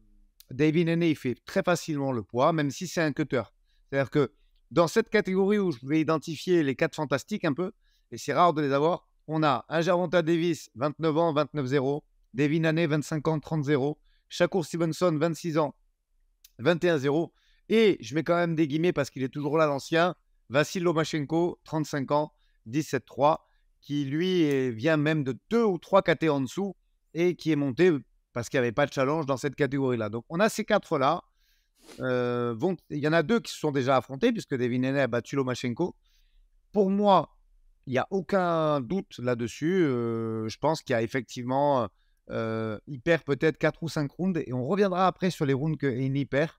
David 0.51 0.89
Haney 0.89 1.15
fait 1.15 1.35
très 1.45 1.63
facilement 1.63 2.11
le 2.11 2.21
poids, 2.21 2.53
même 2.53 2.69
si 2.69 2.87
c'est 2.87 3.01
un 3.01 3.13
cutter. 3.13 3.41
C'est-à-dire 3.89 4.11
que 4.11 4.33
dans 4.69 4.87
cette 4.87 5.09
catégorie 5.09 5.57
où 5.57 5.71
je 5.71 5.79
vais 5.87 6.01
identifier 6.01 6.61
les 6.61 6.75
quatre 6.75 6.93
fantastiques 6.93 7.45
un 7.45 7.53
peu, 7.53 7.71
et 8.11 8.17
c'est 8.17 8.33
rare 8.33 8.53
de 8.53 8.61
les 8.61 8.73
avoir, 8.73 9.07
on 9.27 9.41
a 9.43 9.65
un 9.69 10.07
Davis, 10.21 10.69
29 10.75 11.17
ans, 11.17 11.33
29-0, 11.33 12.01
David 12.33 12.65
Haney, 12.65 12.85
25 12.85 13.27
ans, 13.29 13.37
30-0, 13.37 13.95
Shakur 14.27 14.65
Stevenson, 14.65 15.17
26 15.17 15.57
ans, 15.57 15.73
21-0, 16.59 17.31
et 17.69 17.97
je 18.01 18.13
mets 18.13 18.23
quand 18.23 18.35
même 18.35 18.55
des 18.55 18.67
guillemets 18.67 18.93
parce 18.93 19.09
qu'il 19.09 19.23
est 19.23 19.29
toujours 19.29 19.57
là, 19.57 19.67
l'ancien, 19.67 20.15
Vassil 20.49 20.83
Lomachenko, 20.83 21.59
35 21.63 22.11
ans, 22.11 22.33
17-3, 22.67 23.37
qui 23.79 24.03
lui 24.03 24.71
vient 24.71 24.97
même 24.97 25.23
de 25.23 25.39
deux 25.49 25.63
ou 25.63 25.77
trois 25.77 26.01
KT 26.01 26.29
en 26.29 26.41
dessous 26.41 26.75
et 27.13 27.35
qui 27.35 27.51
est 27.51 27.55
monté 27.55 27.93
parce 28.35 28.49
qu'il 28.49 28.59
n'y 28.59 28.65
avait 28.65 28.73
pas 28.73 28.85
de 28.85 28.91
challenge 28.91 29.25
dans 29.25 29.37
cette 29.37 29.55
catégorie-là. 29.55 30.09
Donc 30.09 30.25
on 30.27 30.41
a 30.41 30.49
ces 30.49 30.65
quatre-là. 30.65 31.23
Euh, 32.01 32.53
il 32.89 32.99
y 32.99 33.07
en 33.07 33.13
a 33.13 33.23
deux 33.23 33.39
qui 33.39 33.53
se 33.53 33.57
sont 33.57 33.71
déjà 33.71 33.95
affrontés, 33.95 34.33
puisque 34.33 34.57
Devin 34.57 34.83
Haney 34.83 34.99
a 34.99 35.07
battu 35.07 35.37
Lomachenko. 35.37 35.95
Pour 36.73 36.89
moi, 36.89 37.33
il 37.87 37.91
n'y 37.91 37.97
a 37.97 38.05
aucun 38.11 38.81
doute 38.81 39.19
là-dessus. 39.19 39.85
Euh, 39.85 40.49
je 40.49 40.57
pense 40.57 40.81
qu'il 40.81 40.91
y 40.91 40.97
a 40.97 41.01
effectivement, 41.01 41.87
euh, 42.29 42.77
il 42.87 42.99
perd 42.99 43.23
peut-être 43.23 43.57
4 43.57 43.81
ou 43.83 43.87
5 43.87 44.11
rounds, 44.11 44.43
et 44.45 44.51
on 44.51 44.67
reviendra 44.67 45.07
après 45.07 45.29
sur 45.29 45.45
les 45.45 45.53
rounds 45.53 45.77
que 45.77 45.87
Haney 45.87 46.25
perd. 46.25 46.51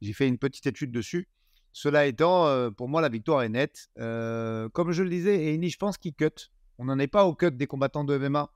J'ai 0.00 0.14
fait 0.14 0.28
une 0.28 0.38
petite 0.38 0.66
étude 0.66 0.92
dessus. 0.92 1.28
Cela 1.74 2.06
étant, 2.06 2.72
pour 2.72 2.88
moi, 2.88 3.02
la 3.02 3.10
victoire 3.10 3.42
est 3.42 3.50
nette. 3.50 3.90
comme 3.96 4.92
je 4.92 5.02
le 5.02 5.10
disais, 5.10 5.52
Haney, 5.52 5.68
je 5.68 5.76
pense 5.76 5.98
qu'il 5.98 6.14
cut. 6.14 6.48
On 6.78 6.86
n'en 6.86 6.98
est 6.98 7.06
pas 7.06 7.26
au 7.26 7.34
cut 7.34 7.50
des 7.50 7.66
combattants 7.66 8.04
de 8.04 8.16
MMA. 8.16 8.50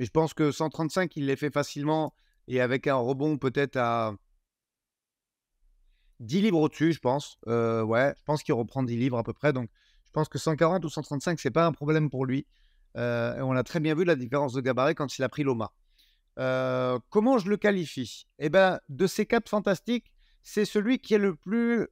Mais 0.00 0.06
je 0.06 0.10
pense 0.10 0.32
que 0.32 0.50
135, 0.50 1.14
il 1.16 1.26
les 1.26 1.36
fait 1.36 1.52
facilement 1.52 2.14
et 2.48 2.62
avec 2.62 2.86
un 2.86 2.96
rebond 2.96 3.36
peut-être 3.36 3.76
à 3.76 4.14
10 6.20 6.40
livres 6.40 6.58
au-dessus, 6.58 6.94
je 6.94 7.00
pense. 7.00 7.36
Euh, 7.48 7.82
ouais, 7.82 8.14
je 8.16 8.22
pense 8.24 8.42
qu'il 8.42 8.54
reprend 8.54 8.82
10 8.82 8.96
livres 8.96 9.18
à 9.18 9.22
peu 9.22 9.34
près. 9.34 9.52
Donc, 9.52 9.68
je 10.06 10.10
pense 10.12 10.30
que 10.30 10.38
140 10.38 10.82
ou 10.86 10.88
135, 10.88 11.38
c'est 11.38 11.50
pas 11.50 11.66
un 11.66 11.72
problème 11.72 12.08
pour 12.08 12.24
lui. 12.24 12.46
Euh, 12.96 13.36
et 13.36 13.42
on 13.42 13.52
a 13.52 13.62
très 13.62 13.78
bien 13.78 13.94
vu 13.94 14.04
la 14.04 14.16
différence 14.16 14.54
de 14.54 14.62
gabarit 14.62 14.94
quand 14.94 15.18
il 15.18 15.22
a 15.22 15.28
pris 15.28 15.42
l'OMA. 15.42 15.70
Euh, 16.38 16.98
comment 17.10 17.36
je 17.36 17.50
le 17.50 17.58
qualifie? 17.58 18.26
Eh 18.38 18.48
bien, 18.48 18.80
de 18.88 19.06
ces 19.06 19.26
quatre 19.26 19.50
fantastiques, 19.50 20.10
c'est 20.42 20.64
celui 20.64 20.98
qui 20.98 21.12
est 21.12 21.18
le 21.18 21.36
plus. 21.36 21.88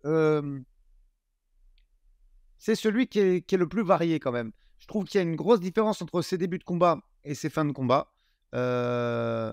c'est 2.57 2.75
celui 2.75 3.07
qui 3.07 3.21
est, 3.21 3.43
qui 3.43 3.55
est, 3.55 3.59
le 3.59 3.69
plus 3.69 3.85
varié 3.85 4.19
quand 4.19 4.33
même. 4.33 4.53
Je 4.79 4.87
trouve 4.87 5.05
qu'il 5.05 5.19
y 5.19 5.21
a 5.21 5.27
une 5.27 5.37
grosse 5.37 5.61
différence 5.61 6.01
entre 6.03 6.23
ses 6.23 6.39
débuts 6.39 6.59
de 6.59 6.65
combat 6.65 7.01
et 7.25 7.35
ses 7.35 7.51
fins 7.51 7.65
de 7.65 7.73
combat. 7.73 8.13
Euh, 8.55 9.53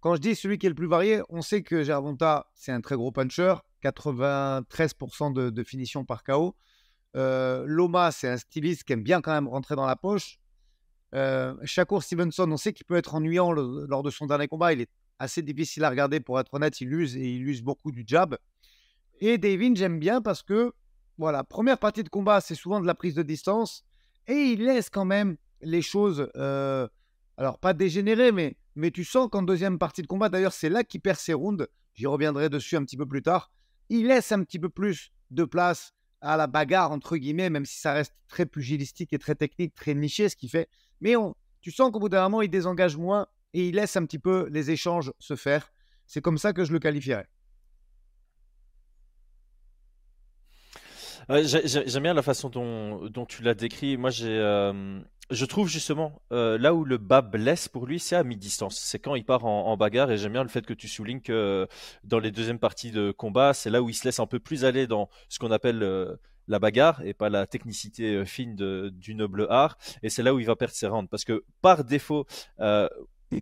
quand 0.00 0.14
je 0.14 0.20
dis 0.20 0.34
celui 0.34 0.58
qui 0.58 0.66
est 0.66 0.68
le 0.68 0.74
plus 0.74 0.86
varié, 0.86 1.22
on 1.28 1.42
sait 1.42 1.62
que 1.62 1.82
Gervonta, 1.82 2.46
c'est 2.54 2.72
un 2.72 2.80
très 2.80 2.94
gros 2.96 3.10
puncher, 3.10 3.54
93% 3.82 5.32
de, 5.32 5.64
finition 5.64 6.04
par 6.04 6.22
KO. 6.22 6.54
Euh, 7.16 7.64
Loma, 7.66 8.12
c'est 8.12 8.28
un 8.28 8.36
styliste 8.36 8.84
qui 8.84 8.92
aime 8.92 9.02
bien 9.02 9.20
quand 9.20 9.32
même 9.32 9.48
rentrer 9.48 9.74
dans 9.74 9.86
la 9.86 9.96
poche. 9.96 10.38
Euh, 11.14 11.54
Shakur 11.64 12.02
Stevenson, 12.02 12.50
on 12.50 12.56
sait 12.56 12.72
qu'il 12.72 12.84
peut 12.84 12.96
être 12.96 13.14
ennuyant 13.14 13.52
lors 13.52 14.02
de 14.02 14.10
son 14.10 14.26
dernier 14.26 14.48
combat. 14.48 14.72
Il 14.72 14.82
est 14.82 14.90
assez 15.18 15.42
difficile 15.42 15.84
à 15.84 15.90
regarder 15.90 16.20
pour 16.20 16.38
être 16.38 16.52
honnête. 16.52 16.80
Il 16.80 16.92
use 16.92 17.16
et 17.16 17.26
il 17.26 17.48
use 17.48 17.62
beaucoup 17.62 17.90
du 17.90 18.04
jab. 18.06 18.36
Et 19.20 19.38
Devin, 19.38 19.74
j'aime 19.74 19.98
bien 19.98 20.20
parce 20.20 20.42
que, 20.42 20.72
voilà, 21.16 21.42
première 21.42 21.78
partie 21.78 22.04
de 22.04 22.08
combat, 22.10 22.40
c'est 22.40 22.54
souvent 22.54 22.80
de 22.80 22.86
la 22.86 22.94
prise 22.94 23.14
de 23.14 23.22
distance. 23.22 23.84
Et 24.28 24.34
il 24.34 24.64
laisse 24.64 24.90
quand 24.90 25.04
même 25.04 25.36
les 25.60 25.82
choses, 25.82 26.30
euh, 26.36 26.88
alors 27.36 27.58
pas 27.58 27.72
dégénérer, 27.72 28.32
mais, 28.32 28.56
mais 28.74 28.90
tu 28.90 29.04
sens 29.04 29.28
qu'en 29.30 29.42
deuxième 29.42 29.78
partie 29.78 30.02
de 30.02 30.06
combat, 30.06 30.28
d'ailleurs, 30.28 30.52
c'est 30.52 30.68
là 30.68 30.84
qu'il 30.84 31.00
perd 31.00 31.18
ses 31.18 31.34
rounds. 31.34 31.66
J'y 31.94 32.06
reviendrai 32.06 32.48
dessus 32.48 32.76
un 32.76 32.84
petit 32.84 32.96
peu 32.96 33.06
plus 33.06 33.22
tard. 33.22 33.50
Il 33.88 34.08
laisse 34.08 34.32
un 34.32 34.42
petit 34.42 34.58
peu 34.58 34.68
plus 34.68 35.12
de 35.30 35.44
place 35.44 35.92
à 36.20 36.36
la 36.36 36.46
bagarre, 36.46 36.90
entre 36.90 37.16
guillemets, 37.16 37.50
même 37.50 37.64
si 37.64 37.78
ça 37.78 37.92
reste 37.92 38.14
très 38.28 38.46
pugilistique 38.46 39.12
et 39.12 39.18
très 39.18 39.34
technique, 39.34 39.74
très 39.74 39.94
niché 39.94 40.28
ce 40.28 40.36
qu'il 40.36 40.50
fait. 40.50 40.68
Mais 41.00 41.16
on, 41.16 41.34
tu 41.60 41.70
sens 41.70 41.90
qu'au 41.90 42.00
bout 42.00 42.08
d'un 42.08 42.22
moment, 42.22 42.42
il 42.42 42.50
désengage 42.50 42.96
moins 42.96 43.26
et 43.54 43.68
il 43.68 43.74
laisse 43.76 43.96
un 43.96 44.04
petit 44.04 44.18
peu 44.18 44.48
les 44.50 44.70
échanges 44.70 45.12
se 45.18 45.36
faire. 45.36 45.72
C'est 46.06 46.20
comme 46.20 46.38
ça 46.38 46.52
que 46.52 46.64
je 46.64 46.72
le 46.72 46.78
qualifierais. 46.78 47.28
J'aime 51.28 52.02
bien 52.04 52.14
la 52.14 52.22
façon 52.22 52.48
dont, 52.50 53.26
tu 53.26 53.42
l'as 53.42 53.54
décrit. 53.54 53.96
Moi, 53.96 54.10
euh, 54.22 55.00
je 55.30 55.44
trouve 55.44 55.68
justement 55.68 56.22
euh, 56.32 56.56
là 56.56 56.72
où 56.72 56.84
le 56.84 56.98
bas 56.98 57.20
blesse 57.20 57.68
pour 57.68 57.86
lui, 57.86 57.98
c'est 57.98 58.14
à 58.14 58.22
mi-distance. 58.22 58.78
C'est 58.78 59.00
quand 59.00 59.16
il 59.16 59.24
part 59.24 59.44
en, 59.44 59.76
bagarre. 59.76 60.10
Et 60.12 60.18
j'aime 60.18 60.32
bien 60.32 60.44
le 60.44 60.48
fait 60.48 60.64
que 60.64 60.74
tu 60.74 60.86
soulignes 60.86 61.20
que 61.20 61.32
euh, 61.32 61.66
dans 62.04 62.20
les 62.20 62.30
deuxièmes 62.30 62.60
parties 62.60 62.92
de 62.92 63.10
combat, 63.10 63.54
c'est 63.54 63.70
là 63.70 63.82
où 63.82 63.88
il 63.88 63.94
se 63.94 64.04
laisse 64.04 64.20
un 64.20 64.26
peu 64.26 64.38
plus 64.38 64.64
aller 64.64 64.86
dans 64.86 65.08
ce 65.28 65.40
qu'on 65.40 65.50
appelle 65.50 66.16
la 66.48 66.60
bagarre 66.60 67.02
et 67.04 67.12
pas 67.12 67.28
la 67.28 67.44
technicité 67.48 68.24
fine 68.24 68.54
du 68.90 69.14
noble 69.16 69.48
art. 69.50 69.78
Et 70.04 70.10
c'est 70.10 70.22
là 70.22 70.32
où 70.32 70.38
il 70.38 70.46
va 70.46 70.54
perdre 70.54 70.74
ses 70.74 70.86
rounds. 70.86 71.08
Parce 71.10 71.24
que 71.24 71.42
par 71.60 71.82
défaut, 71.82 72.24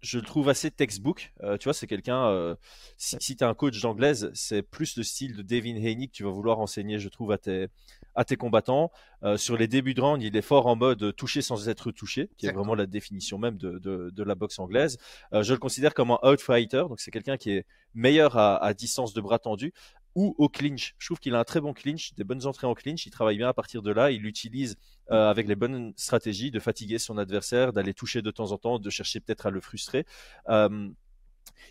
je 0.02 0.18
le 0.18 0.24
trouve 0.24 0.48
assez 0.48 0.70
textbook. 0.70 1.32
Euh, 1.42 1.56
tu 1.56 1.64
vois, 1.64 1.74
c'est 1.74 1.86
quelqu'un. 1.86 2.28
Euh, 2.28 2.54
si, 2.96 3.16
si 3.20 3.36
tu 3.36 3.44
es 3.44 3.46
un 3.46 3.54
coach 3.54 3.80
d'anglaise, 3.80 4.30
c'est 4.34 4.62
plus 4.62 4.96
le 4.96 5.02
style 5.02 5.36
de 5.36 5.42
Devin 5.42 5.76
Haney 5.76 6.08
que 6.08 6.12
tu 6.12 6.24
vas 6.24 6.30
vouloir 6.30 6.58
enseigner, 6.58 6.98
je 6.98 7.08
trouve, 7.08 7.32
à 7.32 7.38
tes, 7.38 7.68
à 8.14 8.24
tes 8.24 8.36
combattants. 8.36 8.90
Euh, 9.22 9.36
sur 9.36 9.56
les 9.56 9.68
débuts 9.68 9.94
de 9.94 10.00
round, 10.00 10.22
il 10.22 10.36
est 10.36 10.42
fort 10.42 10.66
en 10.66 10.76
mode 10.76 11.14
toucher 11.16 11.42
sans 11.42 11.68
être 11.68 11.90
touché, 11.90 12.30
qui 12.36 12.46
est 12.46 12.52
vraiment 12.52 12.74
la 12.74 12.86
définition 12.86 13.38
même 13.38 13.56
de, 13.56 13.78
de, 13.78 14.10
de 14.10 14.22
la 14.22 14.34
boxe 14.34 14.58
anglaise. 14.58 14.98
je 15.32 15.52
le 15.52 15.58
considère 15.58 15.94
comme 15.94 16.10
un 16.10 16.18
outfighter, 16.22 16.84
donc 16.88 17.00
c'est 17.00 17.10
quelqu'un 17.10 17.36
qui 17.36 17.50
est 17.52 17.66
meilleur 17.94 18.36
à, 18.36 18.56
à, 18.62 18.74
distance 18.74 19.14
de 19.14 19.20
bras 19.20 19.38
tendu, 19.38 19.72
ou 20.14 20.34
au 20.38 20.48
clinch. 20.48 20.94
Je 20.98 21.06
trouve 21.06 21.18
qu'il 21.18 21.34
a 21.34 21.38
un 21.38 21.44
très 21.44 21.60
bon 21.60 21.72
clinch, 21.72 22.14
des 22.14 22.24
bonnes 22.24 22.46
entrées 22.46 22.66
en 22.66 22.74
clinch. 22.74 23.06
Il 23.06 23.10
travaille 23.10 23.36
bien 23.36 23.48
à 23.48 23.52
partir 23.52 23.82
de 23.82 23.90
là. 23.90 24.10
Il 24.10 24.22
l'utilise 24.22 24.76
euh, 25.10 25.28
avec 25.28 25.48
les 25.48 25.56
bonnes 25.56 25.92
stratégies 25.96 26.50
de 26.50 26.60
fatiguer 26.60 26.98
son 26.98 27.18
adversaire, 27.18 27.72
d'aller 27.72 27.94
toucher 27.94 28.22
de 28.22 28.30
temps 28.30 28.52
en 28.52 28.58
temps, 28.58 28.78
de 28.78 28.90
chercher 28.90 29.20
peut-être 29.20 29.46
à 29.46 29.50
le 29.50 29.60
frustrer. 29.60 30.06
Euh, 30.48 30.88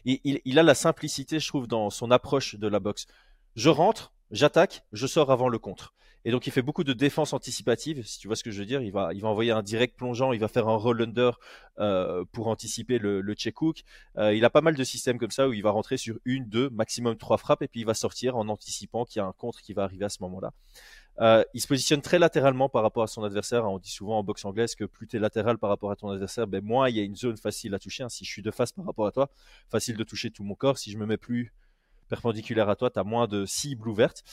il, 0.06 0.42
il, 0.46 0.60
a 0.60 0.64
la 0.64 0.76
simplicité, 0.76 1.40
je 1.40 1.48
trouve, 1.48 1.68
dans 1.68 1.90
son 1.90 2.12
approche 2.12 2.56
de 2.56 2.68
la 2.68 2.80
boxe. 2.80 3.06
Je 3.56 3.70
rentre, 3.70 4.14
j'attaque, 4.32 4.86
je 4.92 5.08
sors 5.08 5.32
avant 5.32 5.48
le 5.48 5.60
contre. 5.60 5.94
Et 6.26 6.32
donc, 6.32 6.48
il 6.48 6.52
fait 6.52 6.62
beaucoup 6.62 6.84
de 6.84 6.94
défense 6.94 7.34
anticipative, 7.34 8.06
si 8.06 8.20
tu 8.20 8.28
vois 8.28 8.36
ce 8.36 8.44
que 8.44 8.52
je 8.52 8.60
veux 8.60 8.66
dire. 8.66 8.82
Il 8.82 8.92
va, 8.92 9.14
il 9.14 9.22
va 9.22 9.28
envoyer 9.28 9.52
un 9.52 9.62
direct 9.62 9.98
plongeant, 9.98 10.32
il 10.32 10.40
va 10.40 10.48
faire 10.48 10.68
un 10.70 10.76
roll 10.76 11.02
under 11.02 11.40
euh, 11.80 12.24
pour 12.32 12.48
anticiper 12.48 12.98
le, 12.98 13.22
le 13.22 13.34
check 13.34 13.62
hook. 13.62 13.84
Euh, 14.18 14.34
il 14.34 14.46
a 14.46 14.50
pas 14.50 14.62
mal 14.62 14.76
de 14.76 14.84
systèmes 14.84 15.20
comme 15.20 15.32
ça 15.32 15.48
où 15.48 15.54
il 15.54 15.64
va 15.64 15.72
rentrer 15.72 15.98
sur 15.98 16.20
une, 16.26 16.46
deux, 16.48 16.70
maximum 16.70 17.18
trois 17.18 17.38
frappes 17.38 17.62
et 17.62 17.68
puis 17.68 17.82
il 17.82 17.86
va 17.86 17.94
sortir 17.94 18.38
en 18.38 18.48
anticipant 18.48 19.06
qu'il 19.06 19.20
y 19.20 19.24
a 19.24 19.26
un 19.26 19.34
contre 19.34 19.62
qui 19.62 19.74
va 19.74 19.84
arriver 19.84 20.06
à 20.06 20.10
ce 20.10 20.20
moment-là. 20.22 20.54
Euh, 21.20 21.44
il 21.54 21.62
se 21.62 21.68
positionne 21.68 22.02
très 22.02 22.18
latéralement 22.18 22.70
par 22.70 22.82
rapport 22.82 23.04
à 23.04 23.08
son 23.08 23.24
adversaire. 23.24 23.66
On 23.66 23.78
dit 23.78 23.92
souvent 23.92 24.20
en 24.20 24.24
boxe 24.24 24.46
anglaise 24.46 24.76
que 24.76 24.86
plus 24.86 25.08
tu 25.08 25.18
es 25.18 25.20
latéral 25.20 25.58
par 25.58 25.70
rapport 25.70 25.92
à 25.92 25.96
ton 25.96 26.10
adversaire, 26.10 26.48
ben 26.48 26.64
moins 26.64 26.90
il 26.90 26.96
y 26.96 27.00
a 27.00 27.04
une 27.04 27.16
zone 27.16 27.38
facile 27.38 27.74
à 27.76 27.80
toucher. 27.80 28.06
Si 28.10 28.26
je 28.26 28.32
suis 28.32 28.42
de 28.42 28.52
face 28.52 28.72
par 28.72 28.86
rapport 28.86 29.06
à 29.06 29.12
toi, 29.12 29.30
facile 29.70 29.96
de 29.96 30.04
toucher 30.04 30.32
tout 30.32 30.44
mon 30.44 30.56
corps. 30.56 30.78
Si 30.78 30.92
je 30.92 30.98
me 30.98 31.06
mets 31.06 31.18
plus 31.18 31.54
perpendiculaire 32.14 32.70
à 32.70 32.76
toi, 32.76 32.92
tu 32.92 33.00
as 33.00 33.04
moins 33.04 33.28
de 33.28 33.44
cibles 33.48 33.90
ouvertes. 33.90 34.24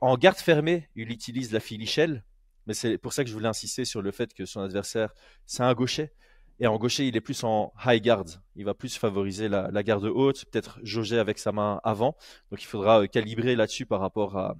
En 0.00 0.16
garde 0.16 0.38
fermée, 0.38 0.88
il 0.96 1.12
utilise 1.12 1.52
la 1.52 1.60
filichelle, 1.60 2.24
mais 2.66 2.74
c'est 2.74 2.98
pour 2.98 3.12
ça 3.12 3.22
que 3.22 3.30
je 3.30 3.34
voulais 3.34 3.48
insister 3.48 3.84
sur 3.84 4.02
le 4.02 4.10
fait 4.10 4.34
que 4.34 4.44
son 4.46 4.60
adversaire, 4.60 5.14
c'est 5.46 5.62
un 5.62 5.72
gaucher. 5.72 6.10
Et 6.58 6.66
en 6.66 6.76
gaucher, 6.76 7.06
il 7.06 7.16
est 7.16 7.20
plus 7.20 7.44
en 7.44 7.72
high 7.86 8.02
guard. 8.02 8.26
Il 8.56 8.64
va 8.64 8.74
plus 8.74 8.98
favoriser 8.98 9.48
la, 9.48 9.82
garde 9.84 10.06
haute, 10.06 10.44
peut-être 10.46 10.80
jauger 10.82 11.20
avec 11.20 11.38
sa 11.38 11.52
main 11.52 11.80
avant. 11.84 12.16
Donc 12.50 12.60
il 12.62 12.66
faudra 12.66 13.02
euh, 13.02 13.06
calibrer 13.06 13.54
là-dessus 13.54 13.86
par 13.86 14.00
rapport 14.00 14.36
à, 14.36 14.56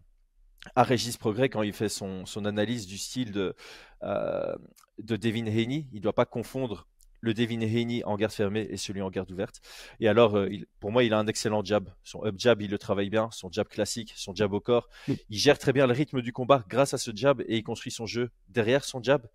à 0.77 0.85
Régis 0.85 1.17
Progrès 1.17 1.49
quand 1.49 1.63
il 1.63 1.73
fait 1.73 1.89
son, 1.89 2.25
analyse 2.45 2.87
du 2.87 2.99
style 2.99 3.33
de, 3.33 3.57
euh, 4.05 4.55
de 4.99 5.17
Devin 5.17 5.47
Haney. 5.49 5.89
Il 5.93 5.97
ne 5.97 6.03
doit 6.03 6.15
pas 6.15 6.25
confondre 6.25 6.87
le 7.21 7.35
Devin 7.35 7.61
Haney 7.61 8.03
en 8.05 8.17
garde 8.17 8.33
fermée 8.33 8.67
et 8.71 8.77
celui 8.77 9.03
en 9.03 9.11
garde 9.11 9.31
ouverte. 9.31 9.61
Et 10.01 10.09
alors, 10.09 10.37
euh, 10.37 10.49
pour 10.81 10.91
moi, 10.91 11.05
il 11.05 11.13
a 11.13 11.19
un 11.19 11.27
excellent 11.27 11.65
jab. 11.65 11.89
Son 12.03 12.25
up 12.25 12.35
jab, 12.39 12.61
il 12.63 12.71
le 12.71 12.79
travaille 12.79 13.11
bien. 13.11 13.29
Son 13.33 13.51
jab 13.51 13.69
classique, 13.69 14.13
son 14.17 14.35
jab 14.35 14.53
au 14.53 14.61
corps. 14.61 14.89
Il 15.09 15.39
gère 15.39 15.59
très 15.59 15.73
bien 15.73 15.87
le 15.87 15.93
rythme 15.93 16.23
du 16.23 16.33
combat 16.33 16.65
grâce 16.69 16.95
à 16.95 16.99
ce 16.99 17.11
jab 17.15 17.41
et 17.43 17.57
il 17.59 17.63
construit 17.63 17.93
son 17.93 18.07
jeu 18.07 18.31
derrière 18.49 18.85
son 18.85 19.03
jab. 19.03 19.27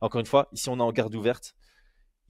Encore 0.00 0.20
une 0.20 0.26
fois, 0.26 0.48
ici, 0.52 0.68
on 0.68 0.78
est 0.78 0.82
en 0.82 0.92
garde 0.92 1.14
ouverte. 1.14 1.54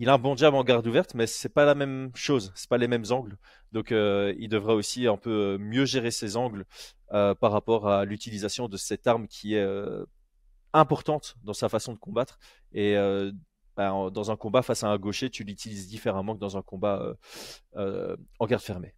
Il 0.01 0.09
a 0.09 0.15
un 0.15 0.19
bon 0.19 0.37
jab 0.37 0.55
en 0.55 0.63
garde 0.63 0.87
ouverte, 0.87 1.15
mais 1.15 1.27
c'est 1.27 1.49
pas 1.49 1.65
la 1.65 1.75
même 1.75 2.13
chose, 2.15 2.53
c'est 2.55 2.69
pas 2.69 2.79
les 2.79 2.87
mêmes 2.87 3.07
angles. 3.11 3.37
Donc, 3.73 3.91
euh, 3.91 4.33
il 4.39 4.49
devra 4.49 4.75
aussi 4.75 5.09
un 5.09 5.17
peu 5.17 5.31
euh, 5.31 5.59
mieux 5.59 5.87
gérer 5.87 6.13
ses 6.13 6.37
angles 6.37 6.65
par 7.11 7.53
rapport 7.53 7.89
à 7.89 8.05
l'utilisation 8.05 8.69
de 8.69 8.77
cette 8.77 9.07
arme 9.07 9.29
qui 9.29 9.55
est 9.55 9.67
importante 10.75 11.37
dans 11.43 11.55
sa 11.55 11.71
façon 11.71 11.95
de 11.95 11.99
combattre 11.99 12.39
et 12.73 12.97
bah, 13.79 14.11
dans 14.11 14.33
un 14.33 14.37
combat 14.37 14.63
face 14.63 14.83
à 14.83 14.89
un 14.89 14.99
gaucher, 14.99 15.31
tu 15.31 15.45
l'utilises 15.45 15.87
différemment 15.87 16.35
que 16.35 16.41
dans 16.41 16.57
un 16.57 16.63
combat 16.63 17.01
euh, 17.01 17.15
euh, 17.77 18.17
en 18.41 18.47
garde 18.47 18.61
fermée. 18.61 18.93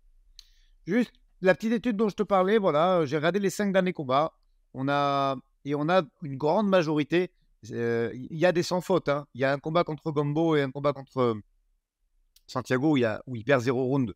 Juste 0.86 1.12
la 1.42 1.54
petite 1.54 1.72
étude 1.72 1.98
dont 1.98 2.08
je 2.08 2.14
te 2.14 2.22
parlais, 2.22 2.56
voilà, 2.56 3.04
j'ai 3.04 3.16
regardé 3.16 3.40
les 3.40 3.50
cinq 3.50 3.74
derniers 3.74 3.92
combats. 3.92 4.32
On 4.72 4.88
a 4.88 5.36
et 5.66 5.74
on 5.74 5.90
a 5.90 6.02
une 6.22 6.38
grande 6.38 6.66
majorité. 6.66 7.30
Euh, 7.72 8.10
il 8.14 8.38
y 8.38 8.46
a 8.46 8.52
des 8.52 8.62
sans 8.62 8.80
fautes. 8.80 9.10
Hein. 9.10 9.26
Il 9.34 9.42
y 9.42 9.44
a 9.44 9.52
un 9.52 9.58
combat 9.58 9.84
contre 9.84 10.12
Gombo 10.12 10.56
et 10.56 10.62
un 10.62 10.70
combat 10.70 10.94
contre 10.94 11.36
Santiago 12.46 12.92
où 12.92 12.96
il, 12.96 13.20
où 13.26 13.36
perd 13.44 13.60
zéro 13.60 13.84
round. 13.84 14.14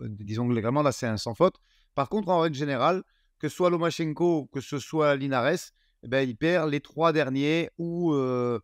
disons 0.00 0.48
légalement, 0.48 0.82
là, 0.82 0.92
c'est 0.92 1.06
un 1.06 1.18
sans 1.18 1.34
faute. 1.34 1.56
Par 1.94 2.08
contre, 2.08 2.30
en 2.30 2.40
règle 2.40 2.56
générale, 2.56 3.02
que 3.38 3.50
ce 3.50 3.54
soit 3.54 3.68
Lomachenko, 3.68 4.46
que 4.46 4.62
ce 4.62 4.78
soit 4.78 5.16
Linares, 5.16 5.72
eh 6.02 6.08
ben, 6.08 6.26
il 6.26 6.34
perd 6.34 6.70
les 6.70 6.80
trois 6.80 7.12
derniers 7.12 7.68
euh, 7.78 8.58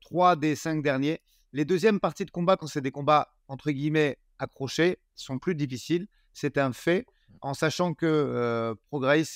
trois 0.00 0.36
des 0.36 0.56
cinq 0.56 0.82
derniers. 0.82 1.20
Les 1.52 1.64
deuxièmes 1.64 2.00
parties 2.00 2.24
de 2.24 2.30
combat, 2.30 2.56
quand 2.56 2.66
c'est 2.66 2.80
des 2.80 2.90
combats 2.90 3.34
entre 3.48 3.70
guillemets 3.70 4.18
accrochés, 4.38 4.98
sont 5.14 5.38
plus 5.38 5.54
difficiles. 5.54 6.06
C'est 6.32 6.58
un 6.58 6.72
fait, 6.72 7.06
en 7.40 7.54
sachant 7.54 7.94
que 7.94 8.06
euh, 8.06 8.74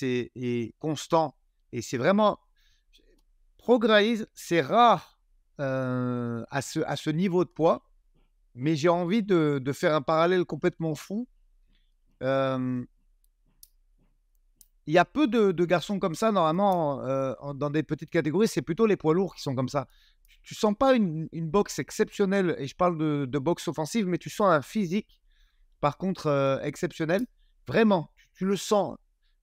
est, 0.01 0.73
constant 0.79 1.35
et 1.71 1.81
c'est 1.81 1.97
vraiment 1.97 2.39
Progress, 3.57 4.25
c'est 4.33 4.61
rare 4.61 5.19
euh, 5.59 6.43
à, 6.49 6.61
ce, 6.61 6.79
à 6.79 6.95
ce 6.95 7.09
niveau 7.09 7.43
de 7.43 7.49
poids, 7.49 7.83
mais 8.55 8.75
j'ai 8.75 8.89
envie 8.89 9.21
de, 9.21 9.59
de, 9.61 9.71
faire 9.73 9.93
un 9.93 10.01
parallèle 10.01 10.45
complètement 10.45 10.95
fou. 10.95 11.27
Euh, 12.23 12.83
il 14.89 14.93
y 14.93 14.97
a 14.97 15.05
peu 15.05 15.27
de, 15.27 15.65
garçons 15.65 15.99
comme 15.99 16.15
ça, 16.15 16.31
normalement, 16.31 17.01
euh, 17.01 17.33
dans 17.53 17.69
des 17.69 17.83
petites 17.83 18.09
catégories, 18.09 18.47
c'est 18.47 18.61
plutôt 18.61 18.85
les 18.85 18.97
poids 18.97 19.13
lourds 19.13 19.35
qui 19.35 19.41
sont 19.41 19.55
comme 19.55 19.69
ça 19.69 19.87
tu 20.43 20.55
sens 20.55 20.73
pas 20.77 20.95
une, 20.95 21.27
boxe 21.31 21.79
exceptionnelle, 21.79 22.55
et 22.57 22.67
je 22.67 22.75
parle 22.75 22.97
de, 22.97 23.39
boxe 23.39 23.67
offensive, 23.67 24.07
mais 24.07 24.17
tu 24.17 24.29
sens 24.29 24.47
un 24.47 24.61
physique, 24.61 25.21
par 25.79 25.97
contre, 25.97 26.27
euh, 26.27 26.59
exceptionnel. 26.61 27.25
Vraiment, 27.67 28.09
tu, 28.33 28.45
le 28.45 28.55
sens. 28.55 28.97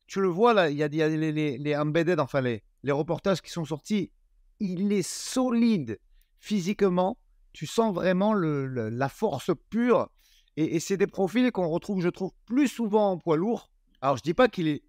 Tu 0.06 0.20
le 0.20 0.28
vois 0.28 0.52
là, 0.52 0.70
il 0.70 0.76
y 0.76 0.82
a, 0.82 0.88
les, 0.88 1.76
embedded, 1.76 2.20
enfin 2.20 2.40
les, 2.40 2.62
les 2.82 2.92
reportages 2.92 3.40
qui 3.40 3.50
sont 3.50 3.64
sortis. 3.64 4.10
Il 4.58 4.92
est 4.92 5.06
solide 5.06 5.98
physiquement. 6.40 7.18
Tu 7.52 7.66
sens 7.66 7.94
vraiment 7.94 8.34
la 8.34 9.08
force 9.08 9.50
pure. 9.70 10.08
Et, 10.56 10.76
et 10.76 10.80
c'est 10.80 10.96
des 10.96 11.06
profils 11.06 11.52
qu'on 11.52 11.68
retrouve, 11.68 12.02
je 12.02 12.08
trouve, 12.08 12.32
plus 12.46 12.68
souvent 12.68 13.12
en 13.12 13.18
poids 13.18 13.36
lourd. 13.36 13.70
Alors, 14.00 14.16
je 14.16 14.22
dis 14.22 14.34
pas 14.34 14.48
qu'il 14.48 14.68
est. 14.68 14.82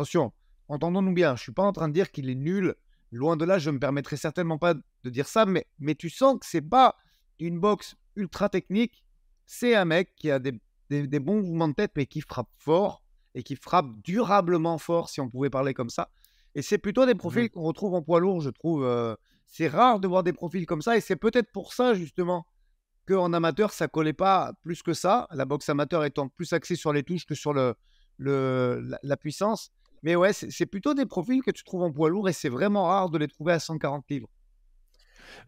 Attention, 0.00 0.32
entendons-nous 0.68 1.12
bien, 1.12 1.36
je 1.36 1.42
suis 1.42 1.52
pas 1.52 1.62
en 1.62 1.72
train 1.72 1.86
de 1.86 1.92
dire 1.92 2.10
qu'il 2.10 2.30
est 2.30 2.34
nul 2.34 2.74
Loin 3.12 3.36
de 3.36 3.44
là, 3.44 3.58
je 3.58 3.68
ne 3.68 3.74
me 3.74 3.78
permettrai 3.78 4.16
certainement 4.16 4.56
pas 4.56 4.72
de 4.72 5.10
dire 5.10 5.28
ça, 5.28 5.44
mais, 5.44 5.66
mais 5.78 5.94
tu 5.94 6.08
sens 6.08 6.38
que 6.40 6.46
c'est 6.46 6.62
pas 6.62 6.96
une 7.38 7.60
boxe 7.60 7.96
ultra 8.16 8.48
technique. 8.48 9.04
C'est 9.44 9.74
un 9.74 9.84
mec 9.84 10.14
qui 10.16 10.30
a 10.30 10.38
des, 10.38 10.58
bons 10.88 11.42
mouvements 11.42 11.68
de 11.68 11.74
tête, 11.74 11.92
mais 11.96 12.06
qui 12.06 12.22
frappe 12.22 12.48
fort 12.56 13.02
et 13.34 13.42
qui 13.42 13.56
frappe 13.56 13.88
durablement 14.02 14.78
fort, 14.78 15.10
si 15.10 15.20
on 15.20 15.28
pouvait 15.28 15.50
parler 15.50 15.74
comme 15.74 15.90
ça. 15.90 16.08
Et 16.54 16.62
c'est 16.62 16.78
plutôt 16.78 17.04
des 17.04 17.14
profils 17.14 17.44
mmh 17.44 17.50
qu'on 17.50 17.64
retrouve 17.64 17.92
en 17.92 18.00
poids 18.00 18.20
lourd, 18.20 18.40
je 18.40 18.48
trouve. 18.48 18.86
Euh, 18.86 19.14
c'est 19.44 19.68
rare 19.68 20.00
de 20.00 20.08
voir 20.08 20.22
des 20.22 20.32
profils 20.32 20.64
comme 20.64 20.80
ça, 20.80 20.96
et 20.96 21.02
c'est 21.02 21.16
peut-être 21.16 21.52
pour 21.52 21.74
ça, 21.74 21.92
justement, 21.92 22.46
qu'en 23.06 23.34
amateur, 23.34 23.70
ça 23.70 23.86
collait 23.86 24.14
pas 24.14 24.54
plus 24.62 24.82
que 24.82 24.94
ça. 24.94 25.28
La 25.30 25.44
boxe 25.44 25.68
amateur 25.68 26.06
étant 26.06 26.30
plus 26.30 26.54
axée 26.54 26.76
sur 26.76 26.94
les 26.94 27.02
touches 27.02 27.26
que 27.26 27.34
sur 27.34 27.52
le, 27.52 27.74
le, 28.16 28.96
la 29.02 29.16
puissance. 29.18 29.72
Mais 30.02 30.16
ouais, 30.16 30.32
c'est 30.32 30.66
plutôt 30.66 30.94
des 30.94 31.06
profils 31.06 31.42
que 31.42 31.50
tu 31.50 31.64
trouves 31.64 31.82
en 31.82 31.92
poids 31.92 32.08
lourd 32.08 32.28
et 32.28 32.32
c'est 32.32 32.48
vraiment 32.48 32.86
rare 32.86 33.10
de 33.10 33.18
les 33.18 33.28
trouver 33.28 33.52
à 33.52 33.58
140 33.58 34.04
livres. 34.08 34.28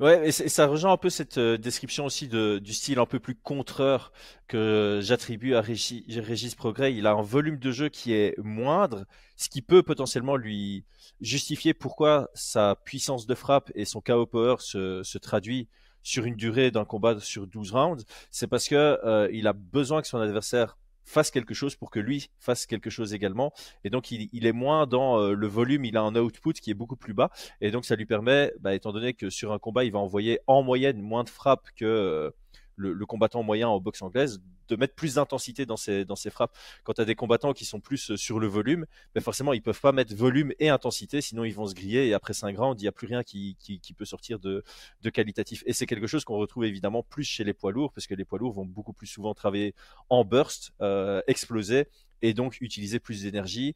Ouais, 0.00 0.28
et, 0.28 0.32
ça 0.32 0.66
rejoint 0.66 0.92
un 0.92 0.96
peu 0.96 1.10
cette 1.10 1.38
euh, 1.38 1.58
description 1.58 2.04
aussi 2.04 2.28
de, 2.28 2.58
du 2.58 2.72
style 2.72 2.98
un 2.98 3.06
peu 3.06 3.18
plus 3.18 3.34
contreur 3.34 4.12
que 4.48 5.00
j'attribue 5.02 5.54
à 5.54 5.60
Régis, 5.60 6.54
Progrès. 6.54 6.94
Il 6.94 7.06
a 7.06 7.12
un 7.12 7.22
volume 7.22 7.58
de 7.58 7.70
jeu 7.72 7.88
qui 7.88 8.12
est 8.12 8.34
moindre, 8.38 9.04
ce 9.36 9.48
qui 9.48 9.62
peut 9.62 9.82
potentiellement 9.82 10.36
lui 10.36 10.84
justifier 11.20 11.74
pourquoi 11.74 12.30
sa 12.34 12.76
puissance 12.84 13.26
de 13.26 13.34
frappe 13.34 13.70
et 13.74 13.84
son 13.84 14.00
KO 14.00 14.26
power 14.26 14.56
se, 14.58 15.02
se 15.02 15.18
traduit 15.18 15.68
sur 16.02 16.24
une 16.24 16.36
durée 16.36 16.70
d'un 16.70 16.84
combat 16.84 17.18
sur 17.20 17.46
12 17.46 17.72
rounds. 17.72 18.04
C'est 18.30 18.46
parce 18.46 18.68
que 18.68 18.98
euh, 19.04 19.28
il 19.32 19.46
a 19.46 19.52
besoin 19.52 20.02
que 20.02 20.08
son 20.08 20.18
adversaire 20.18 20.76
fasse 21.04 21.30
quelque 21.30 21.54
chose 21.54 21.76
pour 21.76 21.90
que 21.90 22.00
lui 22.00 22.30
fasse 22.38 22.66
quelque 22.66 22.90
chose 22.90 23.14
également. 23.14 23.52
Et 23.84 23.90
donc, 23.90 24.10
il, 24.10 24.46
est 24.46 24.52
moins 24.52 24.86
dans 24.86 25.18
euh, 25.18 25.34
le 25.34 25.46
volume, 25.46 25.84
il 25.84 25.96
a 25.96 26.02
un 26.02 26.14
output 26.14 26.52
qui 26.52 26.70
est 26.70 26.74
beaucoup 26.74 26.96
plus 26.96 27.14
bas. 27.14 27.30
Et 27.60 27.70
donc, 27.70 27.84
ça 27.84 27.96
lui 27.96 28.06
permet, 28.06 28.52
bah, 28.60 28.74
étant 28.74 28.92
donné 28.92 29.14
que 29.14 29.30
sur 29.30 29.52
un 29.52 29.58
combat, 29.58 29.84
il 29.84 29.92
va 29.92 29.98
envoyer 29.98 30.40
en 30.46 30.62
moyenne 30.62 31.00
moins 31.00 31.24
de 31.24 31.30
frappes 31.30 31.68
que 31.76 32.32
le, 32.76 33.06
combattant 33.06 33.42
moyen 33.42 33.68
en 33.68 33.80
boxe 33.80 34.02
anglaise, 34.02 34.40
de 34.68 34.76
mettre 34.76 34.94
plus 34.94 35.14
d'intensité 35.14 35.66
dans 35.66 35.76
ses, 35.76 36.04
dans 36.04 36.16
ses 36.16 36.30
frappes. 36.30 36.56
Quand 36.84 36.94
tu 36.94 37.00
as 37.00 37.04
des 37.04 37.14
combattants 37.14 37.52
qui 37.52 37.64
sont 37.64 37.80
plus 37.80 38.12
euh, 38.12 38.16
sur 38.16 38.38
le 38.38 38.46
volume, 38.46 38.86
ben 39.14 39.20
forcément, 39.20 39.52
ils 39.52 39.62
peuvent 39.62 39.80
pas 39.80 39.92
mettre 39.92 40.14
volume 40.14 40.52
et 40.58 40.68
intensité, 40.68 41.20
sinon 41.20 41.44
ils 41.44 41.54
vont 41.54 41.66
se 41.66 41.74
griller 41.74 42.08
et 42.08 42.14
après 42.14 42.32
5 42.32 42.56
rounds, 42.56 42.80
il 42.80 42.84
n'y 42.84 42.88
a 42.88 42.92
plus 42.92 43.06
rien 43.06 43.22
qui, 43.22 43.56
qui, 43.58 43.94
peut 43.94 44.04
sortir 44.04 44.38
de, 44.38 44.64
de 45.02 45.10
qualitatif. 45.10 45.62
Et 45.66 45.72
c'est 45.72 45.86
quelque 45.86 46.06
chose 46.06 46.24
qu'on 46.24 46.38
retrouve 46.38 46.64
évidemment 46.64 47.02
plus 47.02 47.24
chez 47.24 47.44
les 47.44 47.52
poids 47.52 47.72
lourds, 47.72 47.92
parce 47.92 48.06
que 48.06 48.14
les 48.14 48.24
poids 48.24 48.38
lourds 48.38 48.52
vont 48.52 48.64
beaucoup 48.64 48.92
plus 48.92 49.06
souvent 49.06 49.34
travailler 49.34 49.74
en 50.08 50.24
burst, 50.24 50.72
euh, 50.80 51.20
exploser, 51.26 51.88
et 52.22 52.34
donc 52.34 52.60
utiliser 52.60 53.00
plus 53.00 53.22
d'énergie 53.22 53.74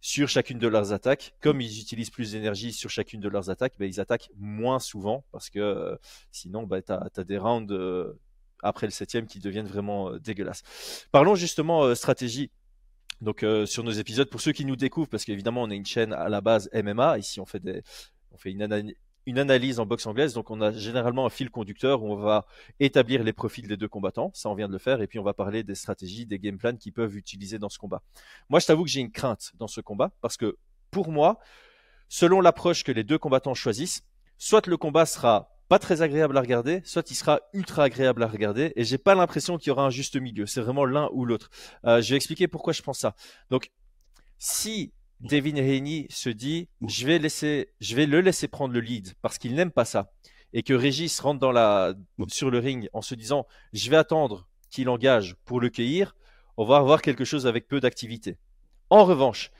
sur 0.00 0.28
chacune 0.28 0.58
de 0.58 0.68
leurs 0.68 0.92
attaques. 0.92 1.34
Comme 1.40 1.60
ils 1.60 1.80
utilisent 1.80 2.10
plus 2.10 2.32
d'énergie 2.32 2.72
sur 2.72 2.90
chacune 2.90 3.20
de 3.20 3.28
leurs 3.28 3.50
attaques, 3.50 3.74
ben, 3.78 3.86
ils 3.86 4.00
attaquent 4.00 4.30
moins 4.36 4.78
souvent 4.78 5.24
parce 5.32 5.50
que 5.50 5.58
euh, 5.58 5.96
sinon, 6.30 6.64
ben, 6.64 6.82
tu 6.82 6.92
as, 6.92 7.24
des 7.24 7.38
rounds 7.38 7.72
après 8.62 8.86
le 8.86 8.90
septième 8.90 9.26
qui 9.26 9.38
deviennent 9.38 9.66
vraiment 9.66 10.10
euh, 10.10 10.18
dégueulasses. 10.18 10.62
Parlons 11.12 11.34
justement 11.34 11.84
euh, 11.84 11.94
stratégie. 11.94 12.50
Donc 13.20 13.42
euh, 13.42 13.66
sur 13.66 13.82
nos 13.82 13.90
épisodes, 13.90 14.30
pour 14.30 14.40
ceux 14.40 14.52
qui 14.52 14.64
nous 14.64 14.76
découvrent, 14.76 15.08
parce 15.08 15.24
qu'évidemment 15.24 15.62
on 15.62 15.70
est 15.70 15.76
une 15.76 15.86
chaîne 15.86 16.12
à 16.12 16.28
la 16.28 16.40
base 16.40 16.70
MMA, 16.72 17.18
ici 17.18 17.40
on 17.40 17.46
fait 17.46 17.60
on 18.30 18.36
fait 18.36 18.52
une, 18.52 18.94
une 19.26 19.38
analyse 19.38 19.80
en 19.80 19.86
boxe 19.86 20.06
anglaise, 20.06 20.34
donc 20.34 20.52
on 20.52 20.60
a 20.60 20.70
généralement 20.70 21.26
un 21.26 21.30
fil 21.30 21.50
conducteur 21.50 22.04
où 22.04 22.12
on 22.12 22.16
va 22.16 22.46
établir 22.78 23.24
les 23.24 23.32
profils 23.32 23.66
des 23.66 23.76
deux 23.76 23.88
combattants, 23.88 24.30
ça 24.34 24.48
on 24.48 24.54
vient 24.54 24.68
de 24.68 24.72
le 24.72 24.78
faire, 24.78 25.02
et 25.02 25.08
puis 25.08 25.18
on 25.18 25.24
va 25.24 25.34
parler 25.34 25.64
des 25.64 25.74
stratégies, 25.74 26.26
des 26.26 26.38
game 26.38 26.58
plans 26.58 26.76
qu'ils 26.76 26.92
peuvent 26.92 27.16
utiliser 27.16 27.58
dans 27.58 27.68
ce 27.68 27.78
combat. 27.78 28.02
Moi 28.48 28.60
je 28.60 28.66
t'avoue 28.66 28.84
que 28.84 28.90
j'ai 28.90 29.00
une 29.00 29.10
crainte 29.10 29.50
dans 29.58 29.66
ce 29.66 29.80
combat, 29.80 30.12
parce 30.20 30.36
que 30.36 30.56
pour 30.92 31.10
moi, 31.10 31.40
selon 32.08 32.40
l'approche 32.40 32.84
que 32.84 32.92
les 32.92 33.02
deux 33.02 33.18
combattants 33.18 33.54
choisissent, 33.54 34.02
soit 34.38 34.66
le 34.68 34.76
combat 34.76 35.06
sera 35.06 35.57
pas 35.68 35.78
très 35.78 36.02
agréable 36.02 36.36
à 36.36 36.40
regarder, 36.40 36.80
soit 36.84 37.10
il 37.10 37.14
sera 37.14 37.40
ultra 37.52 37.84
agréable 37.84 38.22
à 38.22 38.26
regarder, 38.26 38.72
et 38.74 38.84
j'ai 38.84 38.98
pas 38.98 39.14
l'impression 39.14 39.58
qu'il 39.58 39.68
y 39.68 39.70
aura 39.70 39.84
un 39.84 39.90
juste 39.90 40.16
milieu. 40.16 40.46
C'est 40.46 40.60
vraiment 40.60 40.84
l'un 40.84 41.08
ou 41.12 41.24
l'autre. 41.24 41.50
Euh, 41.84 42.00
je 42.00 42.10
vais 42.10 42.16
expliquer 42.16 42.48
pourquoi 42.48 42.72
je 42.72 42.82
pense 42.82 42.98
ça. 42.98 43.14
Donc, 43.50 43.70
si 44.38 44.92
Devin 45.20 45.56
Haney 45.56 46.06
se 46.10 46.30
dit, 46.30 46.68
je 46.86 47.06
vais 47.06 47.18
laisser, 47.18 47.70
je 47.80 47.94
vais 47.96 48.06
le 48.06 48.20
laisser 48.20 48.48
prendre 48.48 48.72
le 48.72 48.80
lead 48.80 49.14
parce 49.20 49.38
qu'il 49.38 49.54
n'aime 49.54 49.70
pas 49.70 49.84
ça, 49.84 50.12
et 50.52 50.62
que 50.62 50.72
Régis 50.72 51.20
rentre 51.20 51.40
dans 51.40 51.52
la, 51.52 51.94
sur 52.28 52.50
le 52.50 52.58
ring 52.58 52.88
en 52.92 53.02
se 53.02 53.14
disant, 53.14 53.46
je 53.72 53.90
vais 53.90 53.96
attendre 53.96 54.48
qu'il 54.70 54.88
engage 54.88 55.36
pour 55.44 55.60
le 55.60 55.68
cueillir, 55.68 56.14
on 56.56 56.64
va 56.64 56.76
avoir 56.76 57.02
quelque 57.02 57.24
chose 57.24 57.46
avec 57.46 57.68
peu 57.68 57.80
d'activité. 57.80 58.38
En 58.90 59.04
revanche, 59.04 59.50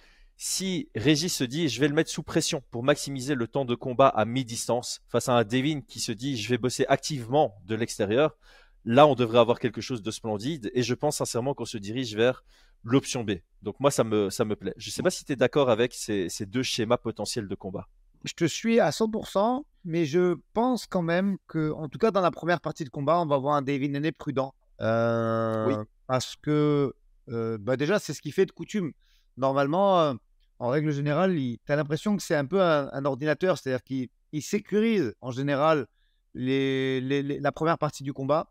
si 0.40 0.88
Régis 0.95 1.35
se 1.35 1.42
dit 1.42 1.68
je 1.68 1.80
vais 1.80 1.88
le 1.88 1.95
mettre 1.95 2.11
sous 2.11 2.23
pression 2.23 2.62
pour 2.71 2.85
maximiser 2.85 3.35
le 3.35 3.49
temps 3.49 3.64
de 3.64 3.75
combat 3.75 4.07
à 4.07 4.25
mi-distance 4.25 5.00
face 5.09 5.28
à 5.28 5.33
un 5.33 5.42
Devin 5.42 5.80
qui 5.80 5.99
se 5.99 6.12
dit 6.12 6.37
je 6.37 6.49
vais 6.49 6.59
bosser 6.59 6.87
activement 6.88 7.61
de 7.66 7.75
l'extérieur, 7.75 8.38
là 8.85 9.09
on 9.09 9.16
devrait 9.16 9.40
avoir 9.40 9.59
quelque 9.59 9.80
chose 9.80 10.00
de 10.00 10.11
splendide 10.12 10.71
et 10.75 10.85
je 10.85 10.95
pense 10.95 11.16
sincèrement 11.16 11.54
qu'on 11.54 11.64
se 11.64 11.76
dirige 11.76 12.14
vers 12.14 12.45
l'option 12.85 13.25
B. 13.25 13.33
Donc 13.62 13.80
moi 13.80 13.90
ça 13.90 14.04
me, 14.04 14.30
ça 14.30 14.45
me 14.45 14.54
plaît. 14.54 14.75
Je 14.76 14.88
ne 14.88 14.92
sais 14.92 15.02
pas 15.02 15.11
si 15.11 15.25
tu 15.25 15.33
es 15.33 15.37
d'accord 15.37 15.71
avec 15.71 15.92
ces, 15.92 16.28
deux 16.47 16.62
schémas 16.62 16.99
potentiels 16.99 17.49
de 17.49 17.54
combat. 17.57 17.88
Je 18.25 18.35
te 18.35 18.45
suis 18.45 18.78
à 18.78 18.90
100%, 18.90 19.64
mais 19.85 20.04
je 20.07 20.37
pense 20.52 20.87
quand 20.87 21.02
même 21.02 21.37
que, 21.49 21.72
en 21.72 21.88
tout 21.88 21.98
cas 21.98 22.12
dans 22.12 22.20
la 22.20 22.31
première 22.31 22.61
partie 22.61 22.85
de 22.85 22.90
combat, 22.90 23.20
on 23.20 23.27
va 23.27 23.38
voir 23.38 23.57
un 23.57 23.62
Devin 23.62 23.92
Aîné 23.94 24.12
prudent. 24.12 24.55
Euh, 24.81 25.66
oui. 25.66 25.74
Parce 26.07 26.37
que 26.37 26.94
euh, 27.29 27.59
bah 27.59 27.77
déjà 27.77 27.98
c'est 27.98 28.14
ce 28.14 28.22
qu'il 28.22 28.33
fait 28.33 28.46
de 28.46 28.53
coutume. 28.53 28.92
Normalement, 29.37 30.01
euh, 30.01 30.14
en 30.59 30.68
règle 30.68 30.90
générale, 30.90 31.37
tu 31.37 31.59
as 31.68 31.77
l'impression 31.77 32.16
que 32.16 32.23
c'est 32.23 32.35
un 32.35 32.44
peu 32.44 32.61
un, 32.61 33.05
ordinateur, 33.05 33.59
c'est-à-dire 33.59 33.83
qu'il 33.83 34.42
sécurise 34.42 35.14
en 35.21 35.31
général 35.31 35.87
la 36.35 37.53
première 37.53 37.79
partie 37.79 38.03
du 38.03 38.12
combat 38.12 38.51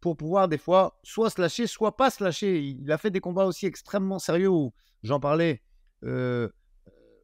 pour 0.00 0.16
pouvoir 0.16 0.48
des 0.48 0.58
fois 0.58 0.98
soit 1.02 1.30
se 1.30 1.40
lâcher, 1.40 1.66
soit 1.66 1.96
pas 1.96 2.10
se 2.10 2.22
lâcher. 2.22 2.62
Il 2.62 2.90
a 2.90 2.98
fait 2.98 3.10
des 3.10 3.20
combats 3.20 3.44
aussi 3.44 3.66
extrêmement 3.66 4.18
sérieux 4.18 4.48
où 4.48 4.72
j'en 5.02 5.20
parlais, 5.20 5.62
euh, 6.04 6.48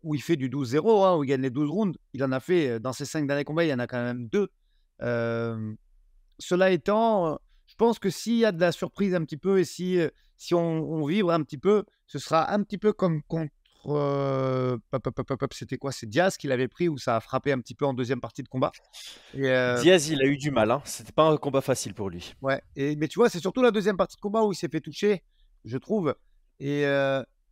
où 0.03 0.15
il 0.15 0.23
fait 0.23 0.37
du 0.37 0.49
12-0, 0.49 1.05
hein, 1.05 1.17
où 1.17 1.25
il 1.25 1.29
gagne 1.29 1.43
les 1.43 1.51
12 1.51 1.71
rounds. 1.71 1.99
Il 2.13 2.25
en 2.25 2.33
a 2.33 2.41
fait 2.41 2.69
euh, 2.69 2.79
dans 2.79 2.93
ses 2.93 3.05
5 3.05 3.27
derniers 3.27 3.45
combats, 3.45 3.65
il 3.65 3.69
y 3.69 3.75
en 3.75 3.79
a 3.79 3.87
quand 3.87 4.03
même 4.03 4.29
deux. 4.29 4.49
Euh, 5.03 5.75
cela 6.39 6.71
étant, 6.71 7.39
je 7.67 7.75
pense 7.77 7.99
que 7.99 8.11
s'il 8.11 8.39
y 8.39 8.45
a 8.45 8.53
de 8.53 8.61
la 8.61 8.73
surprise 8.73 9.15
un 9.15 9.25
petit 9.25 9.37
peu 9.37 9.59
et 9.61 9.65
si, 9.65 9.99
si 10.37 10.55
on, 10.55 10.61
on 10.61 11.07
vibre 11.07 11.31
un 11.31 11.43
petit 11.43 11.59
peu, 11.59 11.85
ce 12.07 12.19
sera 12.19 12.53
un 12.53 12.63
petit 12.63 12.79
peu 12.79 12.93
comme 12.93 13.23
contre 13.23 13.53
c'était 15.53 15.79
quoi? 15.79 15.93
C'est 15.93 16.07
Diaz 16.09 16.37
qui 16.37 16.47
l'avait 16.47 16.69
pris 16.69 16.89
où 16.89 16.99
ça 16.99 17.17
a 17.17 17.21
frappé 17.21 17.53
un 17.53 17.59
petit 17.59 17.75
peu 17.75 17.85
en 17.85 17.95
deuxième 17.95 18.21
partie 18.21 18.43
de 18.43 18.49
combat? 18.49 18.73
Diaz, 19.35 20.09
il 20.09 20.23
a 20.23 20.27
eu 20.27 20.37
du 20.37 20.51
mal. 20.51 20.71
Hein. 20.71 20.83
C'était 20.85 21.13
pas 21.13 21.29
un 21.29 21.37
combat 21.37 21.61
facile 21.61 21.95
pour 21.95 22.11
lui. 22.11 22.35
Ouais. 22.43 22.63
Et, 22.77 22.97
mais 22.97 23.09
tu 23.09 23.19
vois, 23.19 23.29
c'est 23.29 23.41
surtout 23.41 23.63
la 23.63 23.71
deuxième 23.71 23.97
partie 23.97 24.17
de 24.17 24.21
combat 24.21 24.43
où 24.43 24.53
il 24.53 24.57
s'est 24.57 24.69
fait 24.69 24.81
toucher, 24.81 25.23
je 25.65 25.79
trouve. 25.79 26.15
Et 26.61 26.85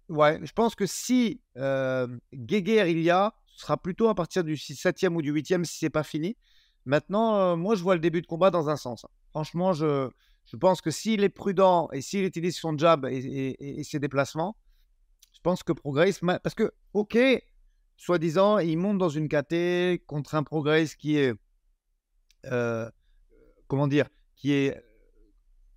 ouais, 0.09 0.41
je 0.43 0.53
pense 0.53 0.75
que 0.75 0.87
si 0.87 1.41
euh, 1.57 2.07
Guéguer 2.33 2.91
il 2.91 3.01
y 3.01 3.11
a, 3.11 3.35
ce 3.47 3.63
sera 3.63 3.77
plutôt 3.77 4.09
à 4.09 4.15
partir 4.15 4.45
du 4.45 4.55
7e 4.55 5.15
ou 5.15 5.23
du 5.23 5.33
8e 5.33 5.65
si 5.65 5.79
c'est 5.79 5.91
pas 5.91 6.05
fini. 6.05 6.37
Maintenant, 6.87 7.57
moi, 7.57 7.75
je 7.75 7.83
vois 7.83 7.95
le 7.95 8.01
début 8.01 8.23
de 8.23 8.27
combat 8.27 8.51
dans 8.51 8.71
un 8.71 8.77
sens. 8.77 9.05
Hein. 9.05 9.09
Franchement, 9.31 9.73
je, 9.73 10.09
je 10.47 10.57
pense 10.57 10.81
que 10.81 10.91
s'il 10.91 11.23
est 11.25 11.29
prudent 11.29 11.89
et 11.93 12.01
s'il 12.01 12.25
utilise 12.25 12.57
son 12.57 12.77
jab 12.77 13.07
et 13.07 13.83
ses 13.85 13.99
déplacements, 13.99 14.57
je 15.41 15.43
pense 15.43 15.63
que 15.63 15.73
Progress, 15.73 16.21
parce 16.21 16.55
que, 16.55 16.71
ok, 16.93 17.17
soi-disant, 17.97 18.59
il 18.59 18.77
monte 18.77 18.99
dans 18.99 19.09
une 19.09 19.27
KT 19.27 20.05
contre 20.05 20.35
un 20.35 20.43
Progress 20.43 20.95
qui 20.95 21.17
est, 21.17 21.33
euh, 22.45 22.91
comment 23.67 23.89
dire, 23.89 24.07
qui 24.37 24.53
est 24.53 24.85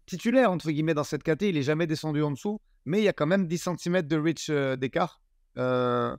titulaire, 0.05 0.51
entre 0.51 0.69
guillemets, 0.69 0.93
dans 0.93 1.05
cette 1.05 1.23
KT. 1.23 1.43
Il 1.43 1.55
n'est 1.55 1.63
jamais 1.63 1.87
descendu 1.87 2.21
en 2.23 2.31
dessous, 2.31 2.59
mais 2.83 2.99
il 2.99 3.05
y 3.05 3.07
a 3.07 3.13
quand 3.13 3.25
même 3.25 3.47
10 3.47 3.69
cm 3.77 4.01
de 4.01 4.17
reach 4.17 4.49
euh, 4.49 4.75
d'écart. 4.75 5.21
Euh, 5.57 6.13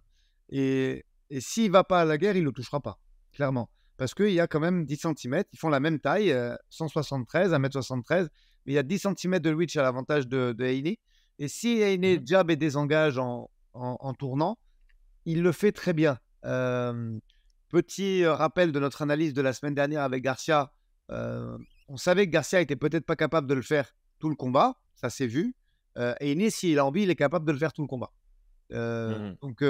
et, 0.49 1.05
et 1.29 1.41
s'il 1.43 1.71
va 1.71 1.85
pas 1.85 2.01
à 2.01 2.05
la 2.07 2.17
guerre, 2.17 2.37
il 2.37 2.45
ne 2.45 2.47
le 2.47 2.53
touchera 2.53 2.81
pas, 2.81 2.99
clairement. 3.35 3.69
Parce 3.99 4.15
qu'il 4.15 4.33
y 4.33 4.41
a 4.41 4.47
quand 4.47 4.61
même 4.61 4.87
10 4.87 5.07
cm, 5.19 5.45
ils 5.53 5.59
font 5.59 5.69
la 5.69 5.81
même 5.81 6.01
taille, 6.01 6.35
173, 6.71 7.53
1m73, 7.53 8.29
mais 8.65 8.73
il 8.73 8.75
y 8.75 8.79
a 8.79 8.83
10 8.83 9.07
cm 9.19 9.39
de 9.39 9.55
reach 9.55 9.77
à 9.77 9.83
l'avantage 9.83 10.29
de, 10.29 10.53
de 10.53 10.65
et 11.39 11.49
si 11.49 11.81
Aine 11.81 12.01
mmh 12.01 12.27
jab 12.27 12.51
et 12.51 12.57
désengage 12.57 13.19
en, 13.19 13.51
en, 13.73 14.15
tournant, 14.15 14.59
il 15.25 15.43
le 15.43 15.53
fait 15.53 15.73
très 15.73 15.93
bien. 15.93 16.19
petit 17.69 18.27
rappel 18.27 18.73
de 18.73 18.79
notre 18.79 19.03
analyse 19.03 19.35
de 19.35 19.43
la 19.43 19.53
semaine 19.53 19.75
dernière 19.75 20.03
avec 20.03 20.23
Garcia. 20.23 20.73
on 21.09 21.97
savait 21.97 22.27
que 22.27 22.33
Garcia 22.33 22.61
était 22.61 22.77
peut-être 22.77 23.07
pas 23.07 23.17
capable 23.17 23.47
de 23.47 23.55
le 23.55 23.63
faire 23.63 23.95
tout 24.19 24.29
le 24.29 24.37
combat, 24.37 24.77
ça 24.95 25.11
s'est 25.11 25.27
vu. 25.27 25.55
et 26.21 26.51
s'il 26.51 26.79
a 26.79 26.87
envie, 26.87 27.03
il 27.03 27.11
est 27.11 27.17
capable 27.17 27.47
de 27.47 27.53
le 27.53 27.59
faire 27.59 27.73
tout 27.73 27.83
le 27.83 27.89
combat. 27.89 28.13
Mmh 28.71 29.37
donc, 29.43 29.63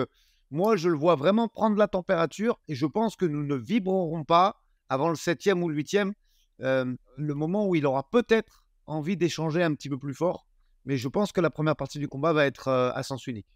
moi, 0.51 0.77
je 0.77 0.89
le 0.89 0.97
vois 0.97 1.17
vraiment 1.17 1.49
prendre 1.49 1.77
la 1.77 1.89
température 1.89 2.61
et 2.69 2.75
je 2.75 2.87
pense 2.87 3.17
que 3.17 3.25
nous 3.25 3.43
ne 3.43 3.57
vibrerons 3.57 4.25
pas 4.25 4.63
avant 4.89 5.09
le 5.09 5.17
septième 5.17 5.63
ou 5.63 5.69
le 5.69 5.75
huitième, 5.75 6.13
le 6.59 6.97
moment 7.35 7.67
où 7.67 7.75
il 7.75 7.87
aura 7.87 8.09
peut-être 8.11 8.65
envie 8.87 9.17
d'échanger 9.17 9.63
un 9.63 9.75
petit 9.75 9.89
peu 9.89 9.99
plus 9.99 10.15
fort 10.15 10.47
mais 10.85 10.97
je 10.97 11.09
pense 11.09 11.33
que 11.33 11.41
la 11.41 11.51
première 11.51 11.77
partie 11.77 11.99
du 11.99 12.09
combat 12.09 12.33
va 12.33 12.47
être 12.47 12.69
euh, 12.69 12.93
à 12.95 13.03
sens 13.03 13.27
unique. 13.27 13.47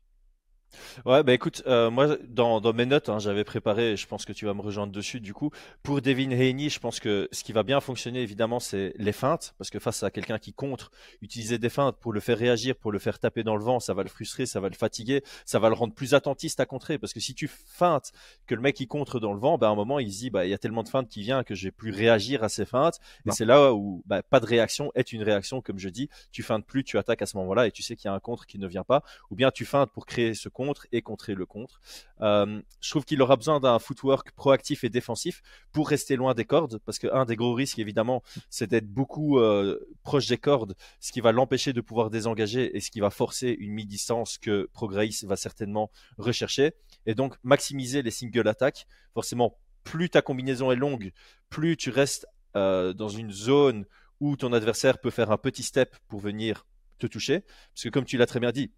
Ouais, 1.04 1.22
bah 1.22 1.32
écoute, 1.32 1.62
euh, 1.66 1.90
moi 1.90 2.16
dans, 2.28 2.60
dans 2.60 2.72
mes 2.72 2.86
notes, 2.86 3.08
hein, 3.08 3.18
j'avais 3.18 3.44
préparé, 3.44 3.96
je 3.96 4.06
pense 4.06 4.24
que 4.24 4.32
tu 4.32 4.46
vas 4.46 4.54
me 4.54 4.60
rejoindre 4.60 4.92
dessus 4.92 5.20
du 5.20 5.32
coup. 5.32 5.50
Pour 5.82 6.02
Devin 6.02 6.30
Haney, 6.30 6.68
je 6.68 6.78
pense 6.78 7.00
que 7.00 7.28
ce 7.32 7.42
qui 7.44 7.52
va 7.52 7.62
bien 7.62 7.80
fonctionner 7.80 8.20
évidemment, 8.22 8.60
c'est 8.60 8.92
les 8.96 9.12
feintes, 9.12 9.54
parce 9.58 9.70
que 9.70 9.78
face 9.78 10.02
à 10.02 10.10
quelqu'un 10.10 10.38
qui 10.38 10.52
contre, 10.52 10.90
utiliser 11.22 11.58
des 11.58 11.68
feintes 11.68 11.96
pour 11.98 12.12
le 12.12 12.20
faire 12.20 12.38
réagir, 12.38 12.76
pour 12.76 12.92
le 12.92 12.98
faire 12.98 13.18
taper 13.18 13.42
dans 13.42 13.56
le 13.56 13.64
vent, 13.64 13.80
ça 13.80 13.94
va 13.94 14.02
le 14.02 14.08
frustrer, 14.08 14.46
ça 14.46 14.60
va 14.60 14.68
le 14.68 14.74
fatiguer, 14.74 15.22
ça 15.44 15.58
va 15.58 15.68
le 15.68 15.74
rendre 15.74 15.94
plus 15.94 16.14
attentiste 16.14 16.60
à 16.60 16.66
contrer, 16.66 16.98
parce 16.98 17.12
que 17.12 17.20
si 17.20 17.34
tu 17.34 17.48
feintes 17.48 18.12
que 18.46 18.54
le 18.54 18.60
mec 18.60 18.78
il 18.80 18.86
contre 18.86 19.20
dans 19.20 19.32
le 19.32 19.40
vent, 19.40 19.58
bah 19.58 19.68
à 19.68 19.70
un 19.70 19.76
moment 19.76 19.98
il 19.98 20.12
se 20.12 20.18
dit, 20.18 20.30
bah 20.30 20.44
il 20.46 20.50
y 20.50 20.54
a 20.54 20.58
tellement 20.58 20.82
de 20.82 20.88
feintes 20.88 21.08
qui 21.08 21.22
vient 21.22 21.44
que 21.44 21.54
je 21.54 21.64
vais 21.64 21.72
plus 21.72 21.90
réagir 21.90 22.44
à 22.44 22.48
ces 22.48 22.66
feintes, 22.66 22.98
et 23.26 23.30
c'est 23.30 23.44
là 23.44 23.72
où 23.72 24.02
bah, 24.06 24.22
pas 24.22 24.40
de 24.40 24.46
réaction 24.46 24.92
est 24.94 25.12
une 25.12 25.22
réaction, 25.22 25.60
comme 25.60 25.78
je 25.78 25.88
dis, 25.88 26.08
tu 26.30 26.42
feintes 26.42 26.66
plus, 26.66 26.84
tu 26.84 26.98
attaques 26.98 27.22
à 27.22 27.26
ce 27.26 27.36
moment-là, 27.38 27.66
et 27.66 27.70
tu 27.70 27.82
sais 27.82 27.96
qu'il 27.96 28.08
y 28.08 28.10
a 28.10 28.14
un 28.14 28.20
contre 28.20 28.46
qui 28.46 28.58
ne 28.58 28.66
vient 28.66 28.84
pas, 28.84 29.02
ou 29.30 29.36
bien 29.36 29.50
tu 29.50 29.64
feintes 29.64 29.90
pour 29.92 30.06
créer 30.06 30.34
ce 30.34 30.48
contre 30.58 30.88
et 30.90 31.02
contrer 31.02 31.34
le 31.36 31.46
contre. 31.46 31.80
Euh, 32.20 32.60
je 32.80 32.90
trouve 32.90 33.04
qu'il 33.04 33.22
aura 33.22 33.36
besoin 33.36 33.60
d'un 33.60 33.78
footwork 33.78 34.32
proactif 34.32 34.82
et 34.82 34.88
défensif 34.88 35.40
pour 35.70 35.88
rester 35.88 36.16
loin 36.16 36.34
des 36.34 36.44
cordes, 36.44 36.80
parce 36.84 36.98
qu'un 36.98 37.24
des 37.24 37.36
gros 37.36 37.54
risques, 37.54 37.78
évidemment, 37.78 38.24
c'est 38.50 38.68
d'être 38.68 38.88
beaucoup 38.88 39.38
euh, 39.38 39.78
proche 40.02 40.26
des 40.26 40.36
cordes, 40.36 40.74
ce 40.98 41.12
qui 41.12 41.20
va 41.20 41.30
l'empêcher 41.30 41.72
de 41.72 41.80
pouvoir 41.80 42.10
désengager 42.10 42.76
et 42.76 42.80
ce 42.80 42.90
qui 42.90 42.98
va 42.98 43.10
forcer 43.10 43.54
une 43.60 43.72
mi-distance 43.72 44.36
que 44.36 44.68
Progress 44.72 45.22
va 45.22 45.36
certainement 45.36 45.92
rechercher. 46.18 46.72
Et 47.06 47.14
donc, 47.14 47.36
maximiser 47.44 48.02
les 48.02 48.10
single 48.10 48.48
attaques, 48.48 48.88
forcément, 49.14 49.58
plus 49.84 50.10
ta 50.10 50.22
combinaison 50.22 50.72
est 50.72 50.76
longue, 50.76 51.12
plus 51.50 51.76
tu 51.76 51.90
restes 51.90 52.26
euh, 52.56 52.92
dans 52.92 53.08
une 53.08 53.30
zone 53.30 53.86
où 54.18 54.36
ton 54.36 54.52
adversaire 54.52 54.98
peut 54.98 55.10
faire 55.10 55.30
un 55.30 55.38
petit 55.38 55.62
step 55.62 55.96
pour 56.08 56.18
venir 56.18 56.66
te 56.98 57.06
toucher. 57.06 57.44
Parce 57.72 57.84
que 57.84 57.90
comme 57.90 58.04
tu 58.04 58.16
l'as 58.16 58.26
très 58.26 58.40
bien 58.40 58.50
dit, 58.50 58.72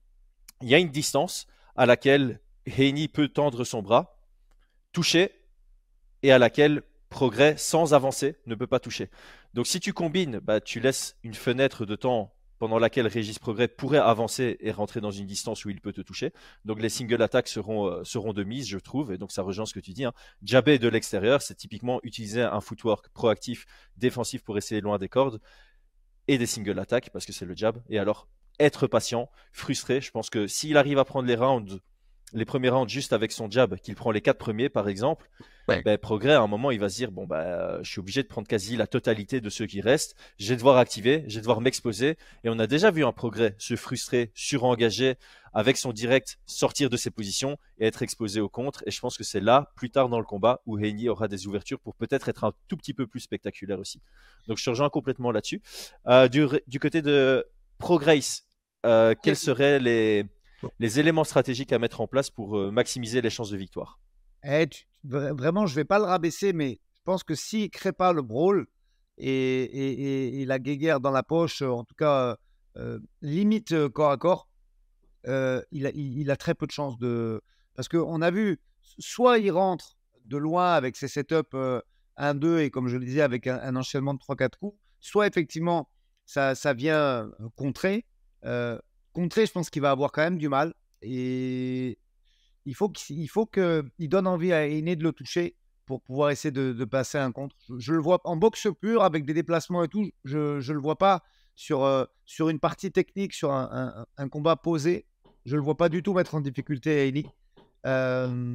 il 0.63 0.69
y 0.69 0.75
a 0.75 0.79
une 0.79 0.91
distance 0.91 1.47
à 1.77 1.87
laquelle 1.87 2.41
Heini 2.67 3.09
peut 3.09 3.29
tendre 3.29 3.65
son 3.65 3.83
bras, 3.83 4.19
toucher, 4.93 5.33
et 6.23 6.33
à 6.33 6.39
laquelle 6.39 6.83
Progrès, 7.11 7.57
sans 7.57 7.93
avancer, 7.93 8.37
ne 8.47 8.55
peut 8.55 8.69
pas 8.69 8.79
toucher. 8.79 9.11
Donc 9.53 9.67
si 9.67 9.81
tu 9.81 9.93
combines, 9.93 10.39
bah, 10.39 10.61
tu 10.61 10.79
laisses 10.79 11.17
une 11.25 11.35
fenêtre 11.35 11.85
de 11.85 11.97
temps 11.97 12.33
pendant 12.61 12.79
laquelle 12.79 13.09
Régis 13.09 13.39
Progrès 13.39 13.67
pourrait 13.67 13.99
avancer 13.99 14.59
et 14.61 14.71
rentrer 14.71 15.01
dans 15.01 15.11
une 15.11 15.27
distance 15.27 15.65
où 15.65 15.71
il 15.71 15.81
peut 15.81 15.93
te 15.93 16.03
toucher. 16.03 16.33
Donc 16.65 16.81
les 16.81 16.89
single 16.89 17.21
attaques 17.21 17.49
seront, 17.49 17.87
euh, 17.87 18.05
seront 18.05 18.33
de 18.33 18.45
mise, 18.45 18.69
je 18.69 18.79
trouve, 18.79 19.13
et 19.13 19.19
donc 19.19 19.33
ça 19.33 19.43
rejoint 19.43 19.67
ce 19.67 19.75
que 19.75 19.81
tu 19.81 19.93
dis. 19.93 20.05
Hein. 20.05 20.13
Jabber 20.45 20.79
de 20.79 20.87
l'extérieur, 20.87 21.43
c'est 21.43 21.57
typiquement 21.57 21.99
utiliser 22.05 22.43
un 22.43 22.61
footwork 22.61 23.09
proactif, 23.09 23.67
défensif 23.97 24.45
pour 24.45 24.57
essayer 24.57 24.81
loin 24.81 24.99
des 24.99 25.09
cordes, 25.09 25.41
et 26.29 26.39
des 26.39 26.47
single 26.47 26.79
attaques, 26.79 27.11
parce 27.11 27.27
que 27.27 27.33
c'est 27.33 27.47
le 27.47 27.57
jab. 27.57 27.83
Et 27.89 27.99
alors, 27.99 28.29
être 28.61 28.87
patient, 28.87 29.31
frustré, 29.53 30.01
je 30.01 30.11
pense 30.11 30.31
que 30.31 30.47
s'il 30.47 30.77
arrive 30.77 30.99
à 30.99 31.05
prendre 31.05 31.27
les 31.27 31.35
rounds 31.35 31.81
les 32.33 32.45
premiers 32.45 32.69
rounds 32.69 32.91
juste 32.91 33.13
avec 33.13 33.33
son 33.33 33.51
jab, 33.51 33.77
qu'il 33.77 33.95
prend 33.95 34.11
les 34.11 34.21
quatre 34.21 34.39
premiers 34.39 34.69
par 34.69 34.89
exemple, 34.89 35.29
ben, 35.69 35.99
progrès 35.99 36.33
à 36.33 36.41
un 36.41 36.49
moment 36.49 36.73
il 36.73 36.81
va 36.81 36.89
se 36.89 36.97
dire 36.97 37.13
bon 37.13 37.27
bah 37.27 37.81
je 37.83 37.89
suis 37.89 38.01
obligé 38.01 38.25
de 38.25 38.29
prendre 38.29 38.49
quasi 38.49 38.77
la 38.77 38.89
totalité 38.89 39.41
de 39.41 39.49
ceux 39.49 39.67
qui 39.67 39.81
restent, 39.81 40.17
je 40.37 40.49
vais 40.49 40.57
devoir 40.57 40.79
activer, 40.79 41.25
je 41.29 41.37
vais 41.37 41.41
devoir 41.41 41.61
m'exposer. 41.61 42.17
Et 42.43 42.49
on 42.49 42.59
a 42.59 42.67
déjà 42.67 42.91
vu 42.91 43.05
un 43.05 43.13
progrès 43.13 43.55
se 43.59 43.77
frustrer, 43.77 44.33
surengager 44.35 45.15
avec 45.53 45.77
son 45.77 45.93
direct, 45.93 46.39
sortir 46.47 46.91
de 46.91 46.97
ses 46.97 47.11
positions 47.11 47.57
et 47.79 47.87
être 47.87 48.03
exposé 48.03 48.41
au 48.41 48.49
contre. 48.49 48.83
Et 48.87 48.91
je 48.91 48.99
pense 49.01 49.17
que 49.17 49.23
c'est 49.23 49.41
là 49.41 49.71
plus 49.77 49.91
tard 49.91 50.09
dans 50.09 50.19
le 50.19 50.25
combat 50.25 50.61
où 50.67 50.77
Heini 50.77 51.09
aura 51.09 51.29
des 51.29 51.47
ouvertures 51.47 51.79
pour 51.79 51.95
peut-être 51.95 52.29
être 52.29 52.43
un 52.43 52.53
tout 52.67 52.77
petit 52.77 52.95
peu 52.95 53.07
plus 53.07 53.21
spectaculaire 53.21 53.79
aussi. 53.79 54.01
Donc 54.49 54.59
je 54.59 54.65
te 54.65 54.71
rejoins 54.71 54.91
complètement 54.91 55.31
là-dessus. 55.31 55.63
Euh, 56.09 56.27
du, 56.27 56.47
du, 56.67 56.81
côté 56.81 57.01
de 57.01 57.47
Progress, 57.79 58.45
euh, 58.87 59.15
quels 59.23 59.37
seraient 59.37 59.79
les 59.79 60.27
les 60.79 61.01
éléments 61.01 61.25
stratégiques 61.25 61.73
à 61.73 61.79
mettre 61.79 62.01
en 62.01 62.07
place 62.07 62.31
pour 62.31 62.59
euh, 62.59 62.71
maximiser 62.71 63.21
les 63.21 63.31
chances 63.31 63.51
de 63.51 63.57
victoire? 63.57 63.99
Eh, 64.45 64.69
Vraiment, 65.05 65.67
je 65.67 65.73
ne 65.73 65.77
vais 65.77 65.85
pas 65.85 65.99
le 65.99 66.05
rabaisser, 66.05 66.53
mais 66.53 66.79
je 66.95 67.01
pense 67.05 67.25
que 67.25 67.35
s'il 67.35 67.63
ne 67.63 67.69
crée 67.69 67.93
pas 67.93 68.13
le 68.13 68.21
brawl 68.21 68.67
et, 69.17 70.45
la 70.47 70.59
guéguerre 70.59 71.01
dans 71.01 71.11
la 71.11 71.23
poche, 71.23 71.63
en 71.63 71.85
tout 71.85 71.95
cas 71.95 72.37
euh, 72.77 72.99
limite 73.23 73.89
corps 73.89 74.11
à 74.11 74.19
corps, 74.19 74.49
euh, 75.27 75.63
il, 75.73 76.31
a, 76.31 76.37
très 76.37 76.55
peu 76.55 76.67
de 76.67 76.71
chances 76.71 76.99
de. 76.99 77.41
Parce 77.75 77.89
qu'on 77.89 78.21
a 78.21 78.31
vu, 78.31 78.61
soit 78.99 79.39
il 79.39 79.51
rentre 79.51 79.97
de 80.27 80.37
loin 80.37 80.73
avec 80.73 80.97
ses 80.97 81.09
setups 81.09 81.57
1-2 82.19 82.59
et 82.59 82.71
comme 82.71 82.89
je 82.89 82.99
le 82.99 83.05
disais, 83.05 83.23
avec 83.23 83.47
un, 83.47 83.77
enchaînement 83.77 84.13
de 84.13 84.19
3-4 84.19 84.59
coups, 84.59 84.79
soit 85.01 85.27
effectivement 85.27 85.89
ça, 86.27 86.55
ça 86.55 86.75
vient 86.75 87.31
contrer. 87.57 88.05
Contrer, 89.13 89.47
je 89.47 89.53
pense 89.53 89.71
qu'il 89.71 89.83
va 89.83 89.91
avoir 89.91 90.13
quand 90.13 90.23
même 90.23 90.39
du 90.39 90.49
mal. 90.49 90.73
Et 91.03 91.99
il 92.67 92.75
faut 92.75 92.89
qu'il 92.89 93.29
faut 93.29 93.47
qu'il 93.47 94.09
donne 94.09 94.27
envie 94.27 94.53
à 94.53 94.67
Aîné 94.67 94.97
de 94.97 95.03
le 95.03 95.13
toucher 95.13 95.57
pour 95.87 96.01
pouvoir 96.03 96.31
essayer 96.31 96.53
de, 96.53 96.85
passer 96.85 97.19
un 97.19 97.33
contre. 97.33 97.57
Je, 97.79 97.93
le 97.93 98.01
vois 98.01 98.21
en 98.25 98.37
boxe 98.37 98.69
pure 98.81 99.03
avec 99.03 99.25
des 99.25 99.35
déplacements 99.35 99.83
et 99.83 99.89
tout. 99.89 100.09
Je 100.25 100.57
ne 100.57 100.73
le 100.73 100.81
vois 100.81 100.97
pas 100.97 101.25
sur, 101.57 101.83
euh, 101.85 102.05
sur 102.27 102.49
une 102.49 102.61
partie 102.61 102.93
technique, 102.93 103.35
sur 103.35 103.53
un, 103.53 104.07
combat 104.31 104.55
posé. 104.55 105.07
Je 105.47 105.57
le 105.57 105.63
vois 105.63 105.77
pas 105.77 105.89
du 105.89 106.03
tout 106.03 106.13
mettre 106.15 106.37
en 106.37 106.41
difficulté 106.41 107.09
Aîné. 107.09 107.27
Euh, 107.87 108.55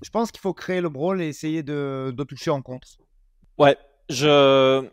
je 0.00 0.10
pense 0.10 0.30
qu'il 0.30 0.40
faut 0.40 0.54
créer 0.54 0.80
le 0.80 0.88
brawl 0.88 1.20
et 1.20 1.26
essayer 1.26 1.62
de, 1.62 2.14
de 2.16 2.24
toucher 2.24 2.50
en 2.50 2.62
contre. 2.62 2.88
Ouais, 3.58 3.76
je, 4.08 4.88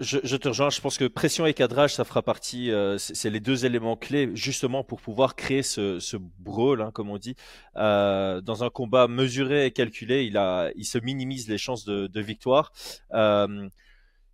je, 0.00 0.36
te 0.36 0.48
rejoins. 0.48 0.70
Je 0.70 0.80
pense 0.80 0.98
que 0.98 1.06
pression 1.06 1.46
et 1.46 1.54
cadrage, 1.54 1.94
ça 1.94 2.04
fera 2.04 2.22
partie. 2.22 2.70
Euh, 2.70 2.98
c'est 2.98 3.30
les 3.30 3.40
deux 3.40 3.64
éléments 3.64 3.96
clés 3.96 4.30
justement 4.34 4.84
pour 4.84 5.00
pouvoir 5.00 5.36
créer 5.36 5.62
ce, 5.62 6.00
ce 6.00 6.16
brawl, 6.16 6.82
hein, 6.82 6.90
comme 6.92 7.10
on 7.10 7.18
dit, 7.18 7.34
euh, 7.76 8.40
dans 8.40 8.64
un 8.64 8.70
combat 8.70 9.08
mesuré 9.08 9.66
et 9.66 9.70
calculé. 9.70 10.24
Il 10.24 10.36
a, 10.36 10.70
il 10.76 10.84
se 10.84 10.98
minimise 10.98 11.48
les 11.48 11.58
chances 11.58 11.84
de, 11.84 12.06
de 12.06 12.20
victoire. 12.20 12.72
Euh, 13.12 13.68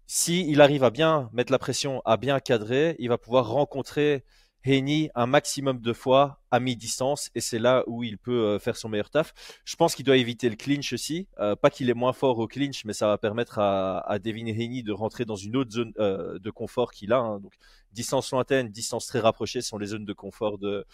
si 0.07 0.49
il 0.51 0.61
arrive 0.61 0.85
à 0.85 0.91
bien 0.91 1.31
mettre 1.33 1.53
la 1.53 1.59
pression, 1.59 2.03
à 2.05 2.17
bien 2.17 2.39
cadrer, 2.41 2.97
il 2.99 3.09
va 3.09 3.19
pouvoir 3.19 3.49
rencontrer 3.49 4.25
Heini 4.65 5.11
un 5.15 5.27
maximum 5.27 5.81
de 5.81 5.93
fois 5.93 6.41
à 6.51 6.61
mi-distance 6.61 7.31
et 7.35 7.41
c'est 7.41 7.59
là 7.59 7.83
où 7.87 8.05
il 8.05 8.19
peut 8.19 8.45
euh, 8.45 8.59
faire 8.59 8.77
son 8.77 8.89
meilleur 8.89 9.11
taf. 9.11 9.35
Je 9.65 9.75
pense 9.77 9.95
qu'il 9.95 10.05
doit 10.05 10.17
éviter 10.17 10.49
le 10.49 10.57
clinch 10.57 10.93
aussi. 10.93 11.29
Euh, 11.39 11.57
pas 11.57 11.71
qu'il 11.71 11.91
est 11.91 11.95
moins 11.95 12.13
fort 12.13 12.39
au 12.39 12.47
clinch, 12.47 12.85
mais 12.85 12.93
ça 12.93 13.09
va 13.09 13.19
permettre 13.19 13.59
à, 13.59 13.99
à 14.09 14.19
Devin 14.19 14.47
Heini 14.47 14.83
de 14.83 14.93
rentrer 14.93 15.25
dans 15.25 15.37
une 15.37 15.57
autre 15.57 15.73
zone 15.73 15.93
euh, 15.99 16.39
de 16.39 16.51
confort 16.51 16.93
qu'il 16.93 17.13
a. 17.13 17.19
Hein. 17.19 17.41
Donc, 17.41 17.53
distance 17.93 18.31
lointaine, 18.31 18.69
distance 18.69 19.07
très 19.07 19.21
rapprochée 19.21 19.63
sont 19.63 19.79
les 19.79 19.87
zones 19.87 20.05
de 20.05 20.13
confort 20.13 20.59
de, 20.59 20.87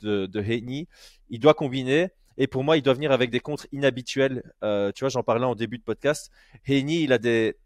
de, 0.00 0.26
de 0.26 0.76
Il 1.30 1.40
doit 1.40 1.54
combiner. 1.54 2.08
Et 2.38 2.46
pour 2.46 2.64
moi, 2.64 2.78
il 2.78 2.82
doit 2.82 2.94
venir 2.94 3.12
avec 3.12 3.30
des 3.30 3.40
contres 3.40 3.66
inhabituels. 3.72 4.42
tu 4.62 5.00
vois, 5.00 5.10
j'en 5.10 5.22
parlais 5.22 5.44
en 5.44 5.54
début 5.54 5.78
de 5.78 5.82
podcast. 5.82 6.30
Heini, 6.66 7.02
il 7.02 7.12
a 7.12 7.18
des, 7.18 7.58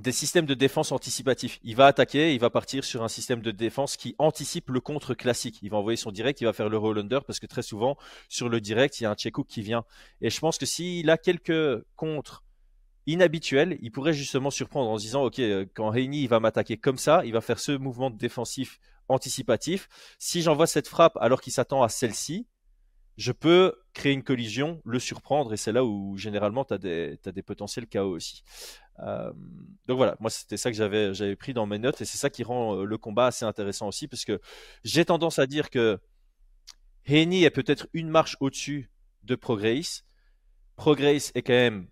des 0.00 0.12
systèmes 0.12 0.46
de 0.46 0.54
défense 0.54 0.92
anticipatifs. 0.92 1.58
Il 1.62 1.76
va 1.76 1.86
attaquer, 1.86 2.34
il 2.34 2.40
va 2.40 2.50
partir 2.50 2.84
sur 2.84 3.02
un 3.02 3.08
système 3.08 3.40
de 3.40 3.50
défense 3.50 3.96
qui 3.96 4.14
anticipe 4.18 4.70
le 4.70 4.80
contre 4.80 5.14
classique. 5.14 5.58
Il 5.62 5.70
va 5.70 5.78
envoyer 5.78 5.96
son 5.96 6.10
direct, 6.10 6.40
il 6.40 6.44
va 6.44 6.52
faire 6.52 6.68
le 6.68 6.78
roll 6.78 6.98
under 6.98 7.24
parce 7.24 7.40
que 7.40 7.46
très 7.46 7.62
souvent 7.62 7.96
sur 8.28 8.48
le 8.48 8.60
direct, 8.60 9.00
il 9.00 9.04
y 9.04 9.06
a 9.06 9.10
un 9.10 9.14
check 9.14 9.34
qui 9.48 9.62
vient. 9.62 9.84
Et 10.20 10.30
je 10.30 10.38
pense 10.40 10.58
que 10.58 10.66
s'il 10.66 11.10
a 11.10 11.18
quelques 11.18 11.84
contres 11.96 12.44
inhabituels, 13.06 13.78
il 13.82 13.90
pourrait 13.90 14.12
justement 14.12 14.50
surprendre 14.50 14.90
en 14.90 14.98
se 14.98 15.04
disant 15.04 15.24
OK, 15.24 15.38
euh, 15.38 15.66
quand 15.74 15.90
Reini 15.90 16.22
il 16.22 16.28
va 16.28 16.40
m'attaquer 16.40 16.76
comme 16.76 16.98
ça, 16.98 17.24
il 17.24 17.32
va 17.32 17.40
faire 17.40 17.58
ce 17.58 17.72
mouvement 17.72 18.10
défensif 18.10 18.78
anticipatif. 19.08 19.88
Si 20.18 20.42
j'envoie 20.42 20.66
cette 20.66 20.88
frappe 20.88 21.16
alors 21.18 21.40
qu'il 21.40 21.52
s'attend 21.52 21.82
à 21.82 21.88
celle-ci, 21.88 22.46
je 23.16 23.32
peux 23.32 23.74
créer 23.92 24.12
une 24.12 24.24
collision, 24.24 24.80
le 24.84 24.98
surprendre, 24.98 25.52
et 25.52 25.56
c'est 25.56 25.72
là 25.72 25.84
où 25.84 26.16
généralement 26.16 26.64
tu 26.64 26.74
as 26.74 26.78
des 26.78 27.42
potentiels 27.44 27.86
KO 27.86 28.16
aussi. 28.16 28.42
Euh, 29.00 29.32
donc 29.86 29.96
voilà, 29.96 30.16
moi 30.20 30.30
c'était 30.30 30.56
ça 30.56 30.70
que 30.70 30.76
j'avais, 30.76 31.14
j'avais 31.14 31.36
pris 31.36 31.52
dans 31.52 31.66
mes 31.66 31.78
notes, 31.78 32.00
et 32.00 32.04
c'est 32.04 32.18
ça 32.18 32.30
qui 32.30 32.42
rend 32.42 32.76
euh, 32.76 32.84
le 32.84 32.98
combat 32.98 33.26
assez 33.26 33.44
intéressant 33.44 33.88
aussi, 33.88 34.08
parce 34.08 34.24
que 34.24 34.40
j'ai 34.84 35.04
tendance 35.04 35.38
à 35.38 35.46
dire 35.46 35.70
que 35.70 35.98
Heini 37.06 37.44
est 37.44 37.50
peut-être 37.50 37.88
une 37.92 38.08
marche 38.08 38.36
au-dessus 38.40 38.90
de 39.24 39.34
Progress. 39.34 40.04
Progress 40.76 41.32
est 41.34 41.42
quand 41.42 41.52
même 41.52 41.88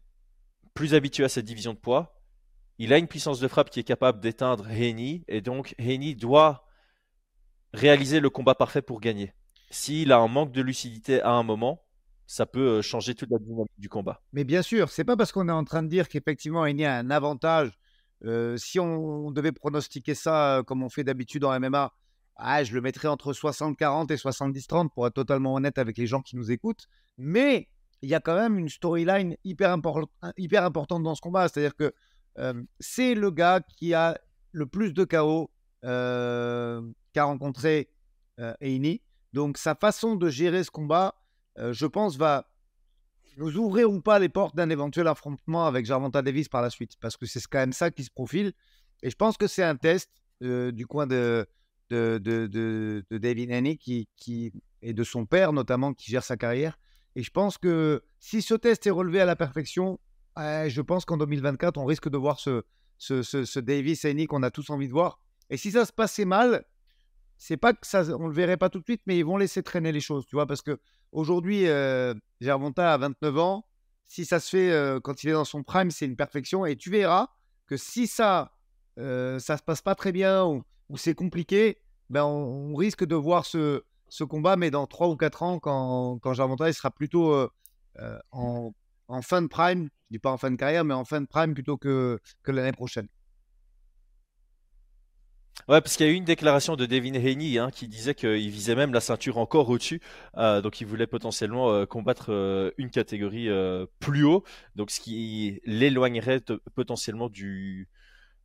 plus 0.75 0.95
habitué 0.95 1.25
à 1.25 1.29
cette 1.29 1.45
division 1.45 1.75
de 1.75 1.79
poids. 1.79 2.19
Il 2.79 2.93
a 2.93 2.99
une 2.99 3.09
puissance 3.09 3.39
de 3.41 3.49
frappe 3.49 3.71
qui 3.71 3.81
est 3.81 3.85
capable 3.85 4.21
d'éteindre 4.21 4.71
Heini, 4.71 5.25
et 5.29 5.41
donc 5.41 5.75
Heini 5.79 6.17
doit 6.17 6.67
réaliser 7.75 8.21
le 8.21 8.31
combat 8.31 8.55
parfait 8.55 8.83
pour 8.83 9.01
gagner 9.01 9.33
s'il 9.73 10.13
a 10.13 10.19
un 10.19 10.29
manque 10.29 10.53
de 10.53 10.61
lucidité 10.61 11.23
à 11.23 11.31
un 11.31 11.43
moment, 11.43 11.83
ça 12.27 12.47
peut 12.47 12.79
euh, 12.79 12.83
changer 12.83 13.15
toute 13.15 13.31
la 13.31 13.39
dynamique 13.39 13.71
du 13.79 13.89
combat. 13.89 14.23
Mais 14.33 14.45
bien 14.45 14.63
sûr, 14.63 14.91
c'est 14.91 15.05
pas 15.05 15.17
parce 15.17 15.33
qu'on 15.33 15.49
est 15.49 15.53
en 15.53 15.65
train 15.65 15.83
de 15.83 15.89
dire 15.89 16.09
qu'effectivement 16.09 16.67
il 16.67 16.83
a 16.85 16.97
un 16.97 17.11
avantage. 17.11 17.79
Euh, 18.25 18.57
si 18.57 18.79
on, 18.79 19.33
devait 19.33 19.51
pronostiquer 19.53 20.15
ça 20.15 20.59
euh, 20.59 20.63
comme 20.63 20.83
on 20.83 20.89
fait 20.89 21.03
d'habitude 21.03 21.45
en 21.45 21.59
MMA, 21.59 21.93
ah, 22.37 22.65
je 22.65 22.73
le 22.73 22.81
mettrais 22.81 23.09
entre 23.09 23.33
60-40 23.33 24.13
et 24.13 24.17
70-30 24.17 24.91
pour 24.95 25.07
être 25.07 25.15
totalement 25.15 25.55
honnête 25.55 25.77
avec 25.77 25.99
les 25.99 26.07
gens 26.07 26.23
qui 26.23 26.37
nous 26.37 26.51
écoutent. 26.51 26.87
Mais 27.19 27.69
il 28.01 28.09
y 28.09 28.15
a 28.15 28.21
quand 28.21 28.37
même 28.37 28.59
une 28.59 28.69
storyline 28.69 29.37
hyper, 29.45 29.77
hyper 30.37 30.65
importante 30.65 31.03
dans 31.03 31.15
ce 31.15 31.21
combat. 31.21 31.49
C'est-à-dire 31.49 31.77
que 31.77 31.93
c'est 32.81 33.15
le 33.15 33.31
gars 33.31 33.61
qui 33.77 33.93
a 33.93 34.19
le 34.53 34.67
plus 34.67 34.93
de 34.93 35.05
KO 35.05 35.51
qu'a 35.83 37.25
rencontré 37.25 37.91
Eini. 38.61 39.03
Donc 39.33 39.59
sa 39.59 39.75
façon 39.75 40.17
de 40.17 40.29
gérer 40.31 40.65
ce 40.65 40.71
combat, 40.71 41.15
euh, 41.59 41.73
je 41.73 41.87
pense, 41.87 42.17
va 42.17 42.49
nous 43.37 43.57
ouvrir 43.57 43.91
ou 43.91 44.01
pas 44.01 44.19
les 44.19 44.29
portes 44.29 44.55
d'un 44.57 44.71
éventuel 44.71 45.07
affrontement 45.07 45.67
avec 45.67 45.87
Jarvanta 45.87 46.23
Davis 46.23 46.49
par 46.49 46.63
la 46.63 46.71
suite, 46.71 46.97
parce 47.01 47.17
que 47.17 47.27
c'est 47.27 47.43
quand 47.47 47.59
même 47.59 47.73
ça 47.73 47.91
qui 47.91 48.05
se 48.05 48.11
profile. 48.11 48.53
Et 49.03 49.11
je 49.11 49.17
pense 49.17 49.37
que 49.37 49.47
c'est 49.47 49.63
un 49.63 49.77
test 49.77 50.11
euh, 50.43 50.71
du 50.71 50.87
coin 50.87 51.07
de, 51.07 51.47
de, 51.91 52.19
de, 52.19 53.05
David 53.11 53.53
Haney 53.53 53.77
qui, 53.77 54.09
qui, 54.17 54.53
et 54.83 54.93
de 54.93 55.05
son 55.05 55.27
père 55.27 55.53
notamment 55.53 55.95
qui 55.95 56.11
gère 56.11 56.25
sa 56.25 56.37
carrière. 56.37 56.79
Et 57.17 57.23
je 57.23 57.31
pense 57.31 57.59
que 57.59 58.03
si 58.21 58.43
ce 58.43 58.55
test 58.55 58.87
est 58.87 58.91
relevé 58.91 59.21
à 59.21 59.25
la 59.25 59.37
perfection, 59.37 59.99
je 60.37 60.81
pense 60.81 61.05
qu'en 61.05 61.17
2024, 61.17 61.77
on 61.79 61.85
risque 61.85 62.09
de 62.09 62.17
voir 62.17 62.41
ce, 62.41 62.63
ce, 62.99 63.23
ce, 63.23 63.61
Davis 63.61 64.05
Haney 64.05 64.27
qu'on 64.27 64.43
a 64.43 64.51
tous 64.51 64.71
envie 64.71 64.89
de 64.89 64.93
voir. 64.93 65.21
Et 65.51 65.57
si 65.57 65.73
ça 65.73 65.85
se 65.85 65.93
passait 65.93 66.25
mal, 66.25 66.65
c'est 67.37 67.57
pas 67.57 67.73
que 67.73 67.87
ça, 67.87 68.05
on 68.17 68.29
le 68.29 68.35
verrait 68.35 68.57
pas 68.57 68.71
tout 68.71 68.79
de 68.79 68.85
suite, 68.85 69.03
mais 69.07 69.19
ils 69.19 69.25
vont 69.25 69.37
laisser 69.37 69.63
traîner 69.63 69.93
les 69.93 70.01
choses, 70.01 70.25
tu 70.27 70.37
vois, 70.37 70.47
parce 70.47 70.63
que 70.63 70.79
aujourd'hui, 71.13 71.69
euh, 71.69 72.15
Gervonta 72.41 72.93
a 72.93 72.99
29 72.99 73.39
ans. 73.39 73.67
Si 74.07 74.25
ça 74.25 74.41
se 74.41 74.51
fait 74.51 74.71
euh, 74.71 75.01
quand 75.01 75.23
il 75.23 75.31
est 75.31 75.35
dans 75.35 75.45
son 75.45 75.63
prime, 75.63 75.91
c'est 75.91 76.07
une 76.07 76.17
perfection. 76.17 76.67
Et 76.67 76.77
tu 76.77 76.91
verras 76.91 77.29
que 77.67 77.77
si 77.77 78.07
ça, 78.07 78.53
euh, 78.99 79.39
ça 79.39 79.57
se 79.57 79.63
passe 79.63 79.83
pas 79.83 79.95
très 79.95 80.13
bien 80.13 80.45
ou, 80.45 80.65
c'est 80.97 81.15
compliqué, 81.15 81.79
ben 82.11 82.25
on, 82.25 82.75
risque 82.75 83.07
de 83.07 83.15
voir 83.15 83.47
ce, 83.47 83.83
ce 84.11 84.25
combat, 84.25 84.57
mais 84.57 84.71
dans 84.71 84.87
3 84.87 85.09
ou 85.09 85.17
4 85.17 85.43
ans, 85.43 85.59
quand, 85.59 86.19
quand 86.19 86.35
Gervonta 86.35 86.69
il 86.69 86.75
sera 86.75 86.91
plutôt 86.91 87.33
euh, 87.33 87.49
euh, 87.99 88.19
en, 88.31 88.75
en, 89.09 89.23
fin 89.23 89.41
de 89.41 89.47
prime, 89.47 89.85
je 89.85 90.17
dis 90.17 90.19
pas 90.19 90.31
en 90.31 90.37
fin 90.37 90.51
de 90.51 90.57
carrière, 90.57 90.85
mais 90.85 90.93
en 90.93 91.07
fin 91.07 91.23
de 91.23 91.27
prime 91.27 91.55
plutôt 91.55 91.79
que, 91.79 92.21
que 92.43 92.53
l'année 92.53 92.73
prochaine. 92.73 93.09
Ouais, 95.69 95.81
parce 95.81 95.97
qu'il 95.97 96.07
y 96.07 96.09
a 96.09 96.13
eu 96.13 96.17
une 96.17 96.25
déclaration 96.25 96.77
de 96.77 96.87
Devin 96.87 97.15
Haney 97.15 97.59
hein, 97.59 97.71
qui 97.71 97.87
disait 97.87 98.15
qu'il 98.15 98.51
visait 98.51 98.75
même 98.75 98.93
la 98.93 99.01
ceinture 99.01 99.39
encore 99.39 99.69
au-dessus. 99.69 100.01
Euh, 100.37 100.61
donc 100.61 100.81
il 100.81 100.87
voulait 100.87 101.07
potentiellement 101.07 101.71
euh, 101.71 101.87
combattre 101.87 102.33
euh, 102.33 102.73
une 102.79 102.91
catégorie 102.91 103.49
plus 104.01 104.25
haut. 104.25 104.45
Donc 104.77 104.91
ce 104.91 105.01
qui 105.01 105.61
l'éloignerait 105.65 106.41
potentiellement 106.75 107.29
du 107.29 107.89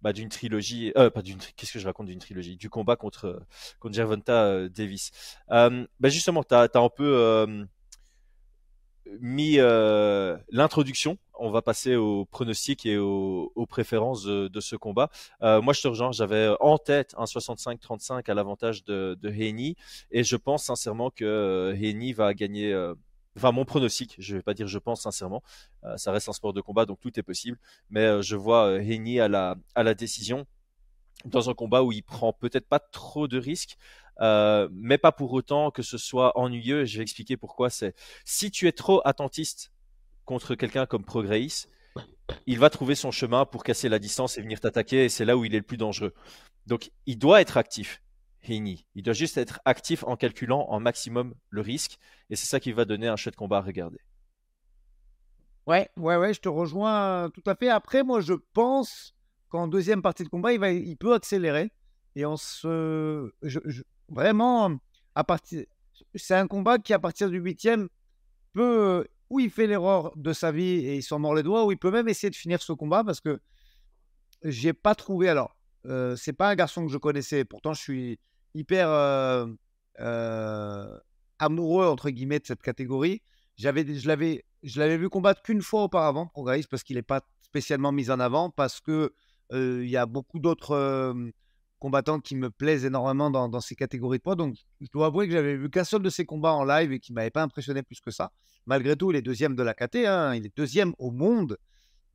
bah, 0.01 0.13
d'une 0.13 0.29
trilogie. 0.29 0.91
pas 0.93 1.21
d'une. 1.23 1.39
Qu'est-ce 1.55 1.73
que 1.73 1.79
je 1.79 1.87
raconte 1.87 2.07
d'une 2.07 2.19
trilogie? 2.19 2.55
Du 2.55 2.69
combat 2.69 2.95
contre 2.95 3.41
contre 3.79 3.95
Gervonta 3.95 4.69
Davis. 4.69 5.11
bah 5.49 6.09
justement, 6.09 6.43
tu 6.43 6.53
as, 6.53 6.69
un 6.75 6.89
peu 6.89 7.67
mis 9.19 9.57
l'introduction 10.49 11.17
on 11.39 11.49
va 11.49 11.61
passer 11.61 11.95
aux 11.95 12.25
pronostics 12.25 12.85
et 12.85 12.97
aux, 12.97 13.65
préférences 13.69 14.23
de, 14.25 14.59
ce 14.59 14.75
combat. 14.75 15.09
Euh, 15.41 15.61
moi, 15.61 15.73
je 15.73 15.81
te 15.81 15.87
rejoins. 15.87 16.11
J'avais 16.11 16.49
en 16.59 16.77
tête 16.77 17.13
un 17.17 17.25
65-35 17.25 18.29
à 18.29 18.33
l'avantage 18.33 18.83
de, 18.83 19.17
de 19.21 19.37
et 20.11 20.23
je 20.23 20.35
pense 20.35 20.63
sincèrement 20.63 21.09
que 21.11 21.25
euh, 21.25 21.75
Heini 21.75 22.13
va 22.13 22.33
gagner. 22.33 22.73
Euh, 22.73 22.95
enfin, 23.35 23.51
mon 23.51 23.65
pronostic, 23.65 24.15
je 24.17 24.33
ne 24.33 24.39
vais 24.39 24.43
pas 24.43 24.53
dire 24.53 24.67
je 24.67 24.79
pense 24.79 25.01
sincèrement, 25.01 25.43
ça 25.95 26.11
reste 26.11 26.27
un 26.27 26.33
sport 26.33 26.53
de 26.53 26.61
combat, 26.61 26.85
donc 26.85 26.99
tout 26.99 27.17
est 27.19 27.23
possible. 27.23 27.57
Mais 27.89 28.21
je 28.23 28.35
vois 28.35 28.81
Heini 28.81 29.19
à 29.19 29.27
la, 29.27 29.55
à 29.75 29.83
la 29.83 29.93
décision 29.93 30.47
dans 31.25 31.49
un 31.49 31.53
combat 31.53 31.83
où 31.83 31.91
il 31.91 32.03
prend 32.03 32.33
peut-être 32.33 32.67
pas 32.67 32.79
trop 32.79 33.27
de 33.27 33.37
risques, 33.37 33.77
mais 34.19 34.97
pas 34.97 35.11
pour 35.11 35.33
autant 35.33 35.71
que 35.71 35.81
ce 35.81 35.97
soit 35.97 36.37
ennuyeux. 36.37 36.85
Je 36.85 36.97
vais 36.97 37.03
expliquer 37.03 37.37
pourquoi. 37.37 37.69
C'est 37.69 37.95
si 38.25 38.51
tu 38.51 38.67
es 38.67 38.71
trop 38.71 39.01
attentiste 39.05 39.71
contre 40.25 40.55
quelqu'un 40.55 40.85
comme 40.85 41.05
Progreis, 41.05 41.67
il 42.45 42.59
va 42.59 42.69
trouver 42.69 42.95
son 42.95 43.11
chemin 43.11 43.45
pour 43.45 43.63
casser 43.63 43.89
la 43.89 43.99
distance 43.99 44.37
et 44.37 44.41
venir 44.41 44.59
t'attaquer, 44.59 45.05
et 45.05 45.09
c'est 45.09 45.25
là 45.25 45.37
où 45.37 45.45
il 45.45 45.55
est 45.55 45.59
le 45.59 45.63
plus 45.63 45.77
dangereux. 45.77 46.13
Donc, 46.65 46.91
il 47.05 47.17
doit 47.17 47.41
être 47.41 47.57
actif, 47.57 48.01
Heini. 48.43 48.85
Il 48.93 49.03
doit 49.03 49.13
juste 49.13 49.37
être 49.37 49.61
actif 49.65 50.03
en 50.03 50.17
calculant 50.17 50.65
en 50.69 50.79
maximum 50.79 51.33
le 51.49 51.61
risque, 51.61 51.97
et 52.29 52.35
c'est 52.35 52.45
ça 52.45 52.59
qui 52.59 52.73
va 52.73 52.85
donner 52.85 53.07
un 53.07 53.15
chouette 53.15 53.37
combat 53.37 53.59
à 53.59 53.61
regarder. 53.61 53.99
Ouais, 55.65 55.89
ouais, 55.97 56.17
ouais, 56.17 56.33
je 56.33 56.41
te 56.41 56.49
rejoins 56.49 57.29
tout 57.33 57.43
à 57.45 57.55
fait. 57.55 57.69
Après, 57.69 58.03
moi, 58.03 58.21
je 58.21 58.33
pense 58.53 59.15
qu'en 59.49 59.67
deuxième 59.67 60.01
partie 60.01 60.23
de 60.23 60.29
combat, 60.29 60.53
il, 60.53 60.59
va, 60.59 60.71
il 60.71 60.97
peut 60.97 61.13
accélérer. 61.13 61.71
Et 62.15 62.25
on 62.25 62.37
se. 62.37 63.31
vraiment, 64.09 64.77
à 65.15 65.23
partir. 65.23 65.65
C'est 66.15 66.35
un 66.35 66.47
combat 66.47 66.77
qui, 66.77 66.93
à 66.93 66.99
partir 66.99 67.29
du 67.29 67.39
huitième, 67.39 67.89
peut 68.53 69.05
où 69.29 69.39
il 69.39 69.49
fait 69.49 69.67
l'erreur 69.67 70.15
de 70.15 70.33
sa 70.33 70.51
vie 70.51 70.85
et 70.85 70.95
il 70.95 71.03
s'en 71.03 71.19
mord 71.19 71.35
les 71.35 71.43
doigts, 71.43 71.65
ou 71.65 71.71
il 71.71 71.77
peut 71.77 71.91
même 71.91 72.07
essayer 72.07 72.29
de 72.29 72.35
finir 72.35 72.61
ce 72.61 72.73
combat 72.73 73.03
parce 73.03 73.19
que 73.19 73.39
j'ai 74.43 74.73
pas 74.73 74.95
trouvé. 74.95 75.29
Alors, 75.29 75.55
euh, 75.85 76.15
c'est 76.15 76.33
pas 76.33 76.49
un 76.49 76.55
garçon 76.55 76.85
que 76.85 76.91
je 76.91 76.97
connaissais, 76.97 77.45
pourtant 77.45 77.73
je 77.73 77.81
suis 77.81 78.19
hyper 78.53 78.89
euh, 78.89 79.47
euh, 79.99 80.97
amoureux 81.39 81.87
entre 81.87 82.09
guillemets 82.09 82.39
de 82.39 82.45
cette 82.45 82.61
catégorie. 82.61 83.21
J'avais, 83.57 83.95
je 83.95 84.07
l'avais, 84.07 84.45
je 84.63 84.79
l'avais 84.79 84.97
vu 84.97 85.09
combattre 85.09 85.41
qu'une 85.41 85.61
fois 85.61 85.83
auparavant, 85.83 86.27
Progress, 86.27 86.67
parce 86.67 86.83
qu'il 86.83 86.95
n'est 86.95 87.01
pas 87.01 87.21
spécialement 87.41 87.91
mis 87.91 88.11
en 88.11 88.19
avant, 88.19 88.49
parce 88.49 88.79
que 88.79 89.13
il 89.51 89.89
y 89.89 89.97
a 89.97 90.05
beaucoup 90.05 90.39
d'autres 90.39 91.15
combattants 91.79 92.19
qui 92.19 92.35
me 92.35 92.49
plaisent 92.49 92.85
énormément 92.85 93.29
dans, 93.29 93.61
ces 93.61 93.75
catégories 93.75 94.17
de 94.17 94.23
poids. 94.23 94.35
Donc, 94.35 94.55
je 94.81 94.87
dois 94.91 95.07
avouer 95.07 95.27
que 95.27 95.33
j'avais 95.33 95.55
vu 95.55 95.69
qu'un 95.69 95.83
seul 95.83 96.01
de 96.01 96.09
ses 96.09 96.25
combats 96.25 96.53
en 96.53 96.63
live 96.63 96.91
et 96.91 96.99
qui 96.99 97.13
m'avait 97.13 97.29
pas 97.29 97.43
impressionné 97.43 97.83
plus 97.83 97.99
que 97.99 98.11
ça. 98.11 98.31
Malgré 98.65 98.95
tout, 98.95 99.11
il 99.11 99.17
est 99.17 99.21
deuxième 99.21 99.55
de 99.55 99.63
la 99.63 99.73
KT. 99.73 99.97
Hein. 100.07 100.35
il 100.35 100.45
est 100.45 100.57
deuxième 100.57 100.93
au 100.97 101.11
monde 101.11 101.57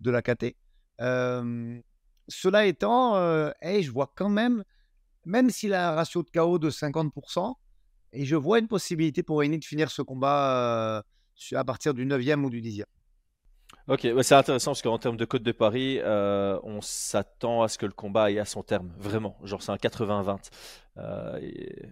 de 0.01 0.11
la 0.11 0.23
KT. 0.23 0.57
cela 0.99 2.67
étant, 2.67 3.15
je 3.63 3.91
vois 3.91 4.13
quand 4.15 4.31
même, 4.31 4.65
même 5.25 5.51
s'il 5.51 5.75
a 5.75 5.93
un 5.93 5.95
ratio 5.95 6.23
de 6.23 6.31
KO 6.31 6.59
de 6.59 6.71
50%, 6.71 7.55
et 8.15 8.27
je 8.27 8.37
vois 8.37 8.59
une 8.59 8.69
possibilité 8.69 9.23
pour 9.23 9.43
Eni 9.43 9.59
de 9.59 9.65
finir 9.65 9.91
ce 9.91 10.03
combat 10.03 11.03
à 11.53 11.65
partir 11.65 11.95
du 11.95 12.05
9e 12.05 12.45
ou 12.45 12.51
du 12.51 12.61
10e. 12.61 12.85
Ok, 13.89 14.07
c'est 14.23 14.35
intéressant 14.37 14.71
parce 14.71 14.83
qu'en 14.83 14.99
termes 14.99 15.17
de 15.17 15.25
Côte 15.25 15.43
de 15.43 15.51
Paris, 15.51 15.99
euh, 16.01 16.57
on 16.63 16.81
s'attend 16.81 17.63
à 17.63 17.69
ce 17.69 17.79
que 17.79 17.87
le 17.87 17.93
combat 17.93 18.25
aille 18.25 18.39
à 18.39 18.45
son 18.45 18.63
terme, 18.63 18.93
vraiment. 18.97 19.37
Genre, 19.43 19.61
c'est 19.61 19.73
un 19.73 19.77
80-20. 19.77 20.51
Euh, 20.99 21.41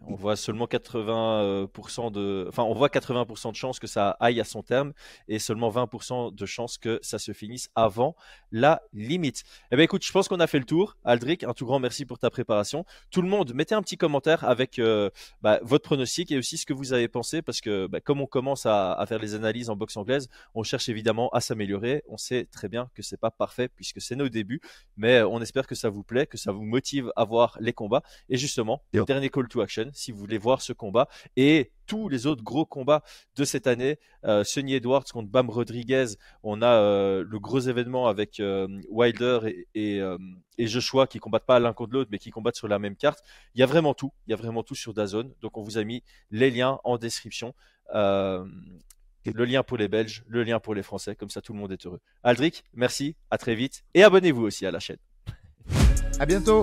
on 0.06 0.14
voit 0.14 0.36
seulement 0.36 0.66
80% 0.66 2.12
de, 2.12 2.46
enfin, 2.48 2.64
on 2.64 2.74
voit 2.74 2.88
80% 2.88 3.50
de 3.50 3.56
chances 3.56 3.78
que 3.78 3.86
ça 3.86 4.16
aille 4.20 4.40
à 4.40 4.44
son 4.44 4.62
terme 4.62 4.92
et 5.28 5.38
seulement 5.38 5.70
20% 5.70 6.34
de 6.34 6.46
chances 6.46 6.76
que 6.76 6.98
ça 7.02 7.18
se 7.18 7.32
finisse 7.32 7.70
avant 7.74 8.14
la 8.52 8.82
limite. 8.92 9.44
Eh 9.72 9.76
bien, 9.76 9.84
écoute, 9.84 10.04
je 10.04 10.12
pense 10.12 10.28
qu'on 10.28 10.40
a 10.40 10.46
fait 10.46 10.58
le 10.58 10.64
tour. 10.64 10.96
Aldric, 11.04 11.44
un 11.44 11.54
tout 11.54 11.64
grand 11.64 11.78
merci 11.78 12.04
pour 12.04 12.18
ta 12.18 12.30
préparation. 12.30 12.84
Tout 13.10 13.22
le 13.22 13.28
monde, 13.28 13.54
mettez 13.54 13.74
un 13.74 13.82
petit 13.82 13.96
commentaire 13.96 14.44
avec 14.44 14.78
euh, 14.78 15.08
bah, 15.40 15.60
votre 15.62 15.84
pronostic 15.84 16.30
et 16.30 16.38
aussi 16.38 16.58
ce 16.58 16.66
que 16.66 16.74
vous 16.74 16.92
avez 16.92 17.08
pensé 17.08 17.40
parce 17.42 17.60
que, 17.60 17.86
bah, 17.86 18.00
comme 18.00 18.20
on 18.20 18.26
commence 18.26 18.66
à, 18.66 18.92
à, 18.92 19.06
faire 19.06 19.18
les 19.18 19.34
analyses 19.34 19.70
en 19.70 19.76
boxe 19.76 19.96
anglaise, 19.96 20.28
on 20.54 20.62
cherche 20.62 20.88
évidemment 20.88 21.30
à 21.30 21.40
s'améliorer. 21.40 22.02
On 22.08 22.18
sait 22.18 22.46
très 22.52 22.68
bien 22.68 22.90
que 22.94 23.02
c'est 23.02 23.20
pas 23.20 23.30
parfait 23.30 23.68
puisque 23.68 24.00
c'est 24.00 24.16
nos 24.16 24.28
débuts, 24.28 24.60
mais 24.96 25.22
on 25.22 25.40
espère 25.40 25.66
que 25.66 25.74
ça 25.74 25.88
vous 25.88 26.02
plaît, 26.02 26.26
que 26.26 26.36
ça 26.36 26.52
vous 26.52 26.64
motive 26.64 27.12
à 27.16 27.24
voir 27.24 27.56
les 27.60 27.72
combats 27.72 28.02
et 28.28 28.36
justement 28.36 28.82
Dernier 28.92 29.30
call 29.30 29.46
to 29.48 29.60
action, 29.60 29.90
si 29.92 30.10
vous 30.10 30.18
voulez 30.18 30.38
voir 30.38 30.62
ce 30.62 30.72
combat 30.72 31.08
et 31.36 31.70
tous 31.86 32.08
les 32.08 32.26
autres 32.26 32.42
gros 32.42 32.64
combats 32.64 33.02
de 33.36 33.44
cette 33.44 33.66
année. 33.66 33.98
Euh, 34.24 34.44
Sonny 34.44 34.74
Edwards 34.74 35.04
contre 35.04 35.28
Bam 35.28 35.48
Rodriguez. 35.48 36.06
On 36.42 36.60
a 36.62 36.66
euh, 36.66 37.24
le 37.26 37.38
gros 37.38 37.60
événement 37.60 38.08
avec 38.08 38.40
euh, 38.40 38.66
Wilder 38.88 39.40
et, 39.74 40.00
et, 40.58 40.66
Joshua 40.66 41.06
qui 41.06 41.18
combattent 41.18 41.46
pas 41.46 41.60
l'un 41.60 41.72
contre 41.72 41.92
l'autre, 41.92 42.10
mais 42.12 42.18
qui 42.18 42.30
combattent 42.30 42.56
sur 42.56 42.68
la 42.68 42.78
même 42.78 42.96
carte. 42.96 43.22
Il 43.54 43.60
y 43.60 43.62
a 43.62 43.66
vraiment 43.66 43.94
tout. 43.94 44.12
Il 44.26 44.30
y 44.30 44.34
a 44.34 44.36
vraiment 44.36 44.62
tout 44.62 44.74
sur 44.74 44.92
Dazone. 44.92 45.32
Donc 45.40 45.56
on 45.56 45.62
vous 45.62 45.78
a 45.78 45.84
mis 45.84 46.02
les 46.30 46.50
liens 46.50 46.80
en 46.84 46.98
description. 46.98 47.54
le 47.92 48.44
lien 49.24 49.62
pour 49.62 49.76
les 49.76 49.88
Belges, 49.88 50.24
le 50.26 50.42
lien 50.42 50.58
pour 50.58 50.74
les 50.74 50.82
Français, 50.82 51.14
comme 51.14 51.30
ça 51.30 51.40
tout 51.40 51.52
le 51.52 51.58
monde 51.58 51.72
est 51.72 51.86
heureux. 51.86 52.00
Aldric, 52.22 52.64
merci, 52.74 53.16
à 53.30 53.38
très 53.38 53.54
vite 53.54 53.84
et 53.94 54.02
abonnez-vous 54.02 54.42
aussi 54.42 54.66
à 54.66 54.70
la 54.70 54.80
chaîne. 54.80 54.98
À 56.18 56.26
bientôt. 56.26 56.62